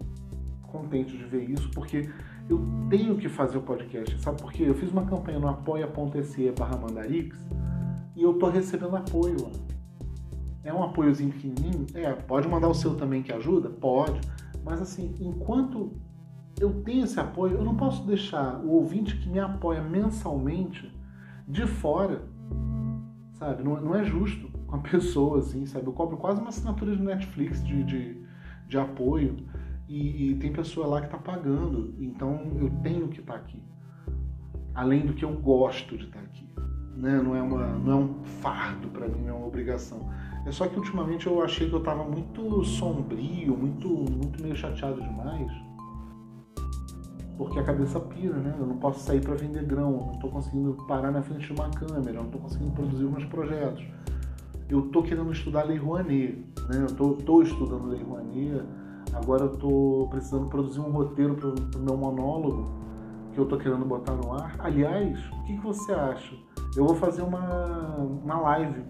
contente 0.63 1.17
de 1.17 1.25
ver 1.25 1.51
isso, 1.51 1.71
porque 1.71 2.09
eu 2.49 2.61
tenho 2.89 3.17
que 3.17 3.29
fazer 3.29 3.59
o 3.59 3.63
podcast, 3.63 4.19
sabe 4.21 4.41
por 4.41 4.53
quê? 4.53 4.65
Eu 4.67 4.75
fiz 4.75 4.91
uma 4.91 5.05
campanha 5.05 5.39
no 5.39 5.49
apoia.se 5.49 6.51
barra 6.53 6.77
mandarix 6.77 7.37
e 8.17 8.23
eu 8.23 8.35
tô 8.35 8.49
recebendo 8.49 8.97
apoio. 8.97 9.51
É 10.65 10.73
um 10.73 10.83
apoiozinho 10.83 11.31
pequenininho? 11.31 11.87
É, 11.95 12.13
pode 12.13 12.49
mandar 12.49 12.69
o 12.69 12.75
seu 12.75 12.95
também 12.95 13.23
que 13.23 13.33
ajuda? 13.33 13.71
Pode. 13.71 14.21
Mas 14.65 14.81
assim, 14.83 15.15
enquanto 15.21 15.93
eu 16.61 16.83
tenho 16.83 17.05
esse 17.05 17.19
apoio, 17.19 17.57
eu 17.57 17.65
não 17.65 17.75
posso 17.75 18.07
deixar 18.07 18.59
o 18.61 18.71
ouvinte 18.71 19.17
que 19.17 19.29
me 19.29 19.39
apoia 19.39 19.83
mensalmente 19.83 20.93
de 21.47 21.67
fora, 21.67 22.23
sabe? 23.35 23.63
Não, 23.63 23.81
não 23.81 23.95
é 23.95 24.05
justo 24.05 24.49
com 24.67 24.77
a 24.77 24.79
pessoa, 24.91 25.39
assim, 25.39 25.67
sabe? 25.67 25.87
Eu 25.87 25.93
cobro 25.93 26.17
quase 26.17 26.41
uma 26.41 26.49
assinatura 26.49 26.97
de 26.97 27.03
Netflix 27.03 27.65
de, 27.65 27.85
de, 27.85 28.23
de 28.67 28.79
apoio 28.79 29.37
e, 29.89 30.31
e, 30.31 30.35
tem 30.37 30.53
pessoa 30.53 30.87
lá 30.87 31.01
que 31.01 31.07
está 31.07 31.19
pagando, 31.19 31.95
então 31.99 32.53
eu 32.61 32.71
tenho 32.83 33.09
que 33.09 33.21
estar 33.21 33.35
tá 33.35 33.39
aqui. 33.39 33.63
Além 34.75 35.07
do 35.07 35.15
que 35.15 35.25
eu 35.25 35.33
gosto 35.33 35.97
de 35.97 36.05
estar 36.05 36.19
tá 36.19 36.25
aqui. 36.25 36.47
Né? 36.97 37.23
Não, 37.23 37.35
é 37.35 37.41
uma, 37.41 37.67
não 37.79 37.93
é 37.93 37.97
um 37.97 38.25
fardo 38.25 38.89
para 38.89 39.09
mim, 39.09 39.23
não 39.23 39.29
é 39.29 39.33
uma 39.33 39.47
obrigação. 39.47 40.11
É 40.45 40.53
só 40.53 40.67
que 40.67 40.77
ultimamente 40.77 41.27
eu 41.27 41.43
achei 41.43 41.69
que 41.69 41.75
eu 41.75 41.79
estava 41.79 42.05
muito 42.05 42.65
sombrio, 42.65 43.57
muito, 43.57 43.89
muito 43.89 44.43
meio 44.43 44.57
chateado 44.57 45.01
demais 45.01 45.68
porque 47.39 47.61
a 47.61 47.63
cabeça 47.63 48.01
pira, 48.01 48.35
né? 48.35 48.55
Eu 48.59 48.67
não 48.67 48.77
posso 48.77 48.99
sair 48.99 49.21
para 49.21 49.37
vender 49.37 49.65
grão, 49.65 49.93
não 49.93 50.13
estou 50.15 50.29
conseguindo 50.29 50.75
parar 50.89 51.13
na 51.13 51.23
frente 51.23 51.47
de 51.47 51.53
uma 51.53 51.71
câmera, 51.71 52.19
não 52.19 52.25
estou 52.25 52.41
conseguindo 52.41 52.73
produzir 52.73 53.05
meus 53.05 53.25
projetos. 53.27 53.87
Eu 54.69 54.87
estou 54.87 55.05
querendo 55.05 55.31
estudar 55.31 55.63
Lei 55.63 55.79
Rouanet, 55.79 56.45
né? 56.69 56.81
Eu 56.81 56.87
estou 57.17 57.43
estudando 57.43 57.87
Lei 57.87 58.03
Rouanet, 58.03 58.67
agora 59.15 59.45
eu 59.45 59.55
estou 59.55 60.09
precisando 60.09 60.47
produzir 60.49 60.81
um 60.81 60.91
roteiro 60.91 61.37
para 61.37 61.49
o 61.49 61.83
meu 61.83 61.97
monólogo, 61.97 62.69
que 63.33 63.39
eu 63.39 63.45
estou 63.45 63.57
querendo 63.57 63.85
botar 63.85 64.15
no 64.15 64.33
ar. 64.33 64.57
Aliás, 64.59 65.17
o 65.33 65.45
que, 65.45 65.57
que 65.57 65.63
você 65.63 65.93
acha? 65.93 66.35
Eu 66.77 66.85
vou 66.87 66.97
fazer 66.97 67.23
uma, 67.23 67.99
uma 67.99 68.41
live 68.41 68.83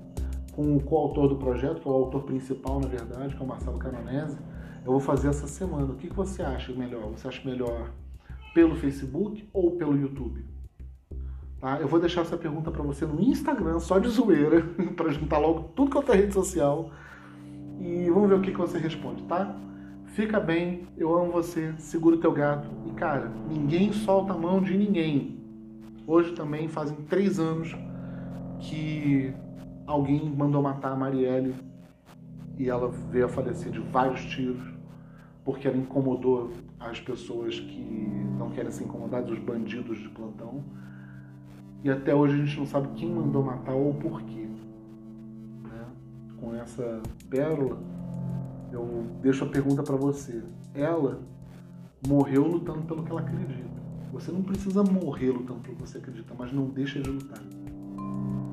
com 0.53 0.75
o 0.75 0.83
coautor 0.83 1.29
do 1.29 1.37
projeto, 1.37 1.83
que 1.83 1.87
é 1.87 1.91
o 1.91 1.95
autor 1.95 2.23
principal, 2.23 2.81
na 2.81 2.89
verdade, 2.89 3.37
que 3.37 3.43
é 3.43 3.45
o 3.45 3.49
Marcelo 3.49 3.79
Caronese. 3.79 4.39
Eu 4.85 4.93
vou 4.93 5.01
fazer 5.01 5.29
essa 5.29 5.47
semana. 5.47 5.93
O 5.93 5.97
que, 5.97 6.09
que 6.09 6.17
você 6.17 6.43
acha 6.43 6.73
melhor? 6.73 7.11
Você 7.11 7.29
acha 7.29 7.47
melhor 7.49 7.91
pelo 8.55 8.77
Facebook 8.77 9.49
ou 9.53 9.77
pelo 9.77 9.97
YouTube? 9.97 10.45
Tá? 11.61 11.81
Eu 11.81 11.89
vou 11.89 11.99
deixar 11.99 12.23
essa 12.23 12.37
pergunta 12.37 12.71
para 12.71 12.83
você 12.83 13.05
no 13.05 13.21
Instagram, 13.21 13.81
só 13.81 13.99
de 13.99 14.09
zoeira, 14.09 14.63
para 14.97 15.11
juntar 15.11 15.39
logo 15.39 15.71
tudo 15.75 16.03
que 16.03 16.13
é 16.13 16.15
rede 16.15 16.35
social. 16.35 16.91
E 17.81 18.09
vamos 18.11 18.29
ver 18.29 18.35
o 18.37 18.41
que, 18.41 18.53
que 18.53 18.59
você 18.59 18.79
responde, 18.79 19.23
tá? 19.25 19.57
Fica 20.07 20.41
bem, 20.41 20.87
eu 20.97 21.17
amo 21.17 21.31
você, 21.31 21.75
segura 21.79 22.17
o 22.17 22.21
teu 22.21 22.33
gato. 22.33 22.69
E 22.87 22.93
cara, 22.93 23.31
ninguém 23.49 23.93
solta 23.93 24.33
a 24.33 24.37
mão 24.37 24.61
de 24.61 24.77
ninguém. 24.77 25.39
Hoje 26.07 26.33
também 26.33 26.69
fazem 26.69 26.97
três 27.09 27.39
anos 27.39 27.77
que 28.61 29.33
alguém 29.87 30.29
mandou 30.31 30.63
matar 30.63 30.93
a 30.93 30.97
Marielle 30.97 31.55
e 32.59 32.69
ela 32.69 32.89
veio 32.89 33.27
a 33.27 33.29
falecer 33.29 33.71
de 33.71 33.79
vários 33.79 34.25
tiros 34.25 34.79
porque 35.45 35.67
ela 35.67 35.79
incomodou 35.79 36.51
as 36.81 37.01
pessoas 37.01 37.59
que 37.59 37.81
não 38.39 38.51
querem 38.51 38.71
ser 38.71 38.85
incomodadas, 38.85 39.31
os 39.31 39.39
bandidos 39.39 39.99
de 39.99 40.09
plantão. 40.09 40.63
E 41.83 41.91
até 41.91 42.15
hoje 42.15 42.35
a 42.35 42.45
gente 42.45 42.59
não 42.59 42.67
sabe 42.67 42.89
quem 42.95 43.13
mandou 43.13 43.43
matar 43.43 43.75
ou 43.75 43.95
por 43.95 44.23
quê. 44.23 44.49
Né? 45.63 45.87
Com 46.41 46.55
essa 46.55 47.03
pérola, 47.29 47.79
eu 48.73 49.07
deixo 49.23 49.45
a 49.45 49.49
pergunta 49.49 49.83
para 49.83 49.97
você. 49.97 50.43
Ela 50.75 51.21
morreu 52.07 52.47
lutando 52.47 52.83
pelo 52.83 53.03
que 53.03 53.11
ela 53.11 53.21
acredita. 53.21 53.69
Você 54.13 54.33
não 54.33 54.43
precisa 54.43 54.83
morrer 54.83 55.31
lutando 55.31 55.61
pelo 55.61 55.77
que 55.77 55.83
você 55.83 55.99
acredita, 55.99 56.35
mas 56.37 56.53
não 56.53 56.67
deixa 56.67 57.01
de 57.01 57.11
lutar. 57.11 57.43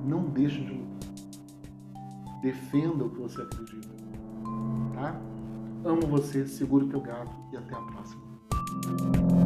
Não 0.06 0.26
deixa 0.26 0.60
de 0.62 0.72
lutar. 0.72 1.10
Defenda 2.42 3.06
o 3.06 3.10
que 3.10 3.20
você 3.20 3.42
acredita. 3.42 3.88
Tá? 4.94 5.20
Amo 5.86 6.08
você, 6.08 6.48
segura 6.48 6.84
o 6.84 6.90
teu 6.90 7.00
gato 7.00 7.32
e 7.54 7.58
até 7.58 7.76
a 7.76 7.82
próxima. 7.82 9.45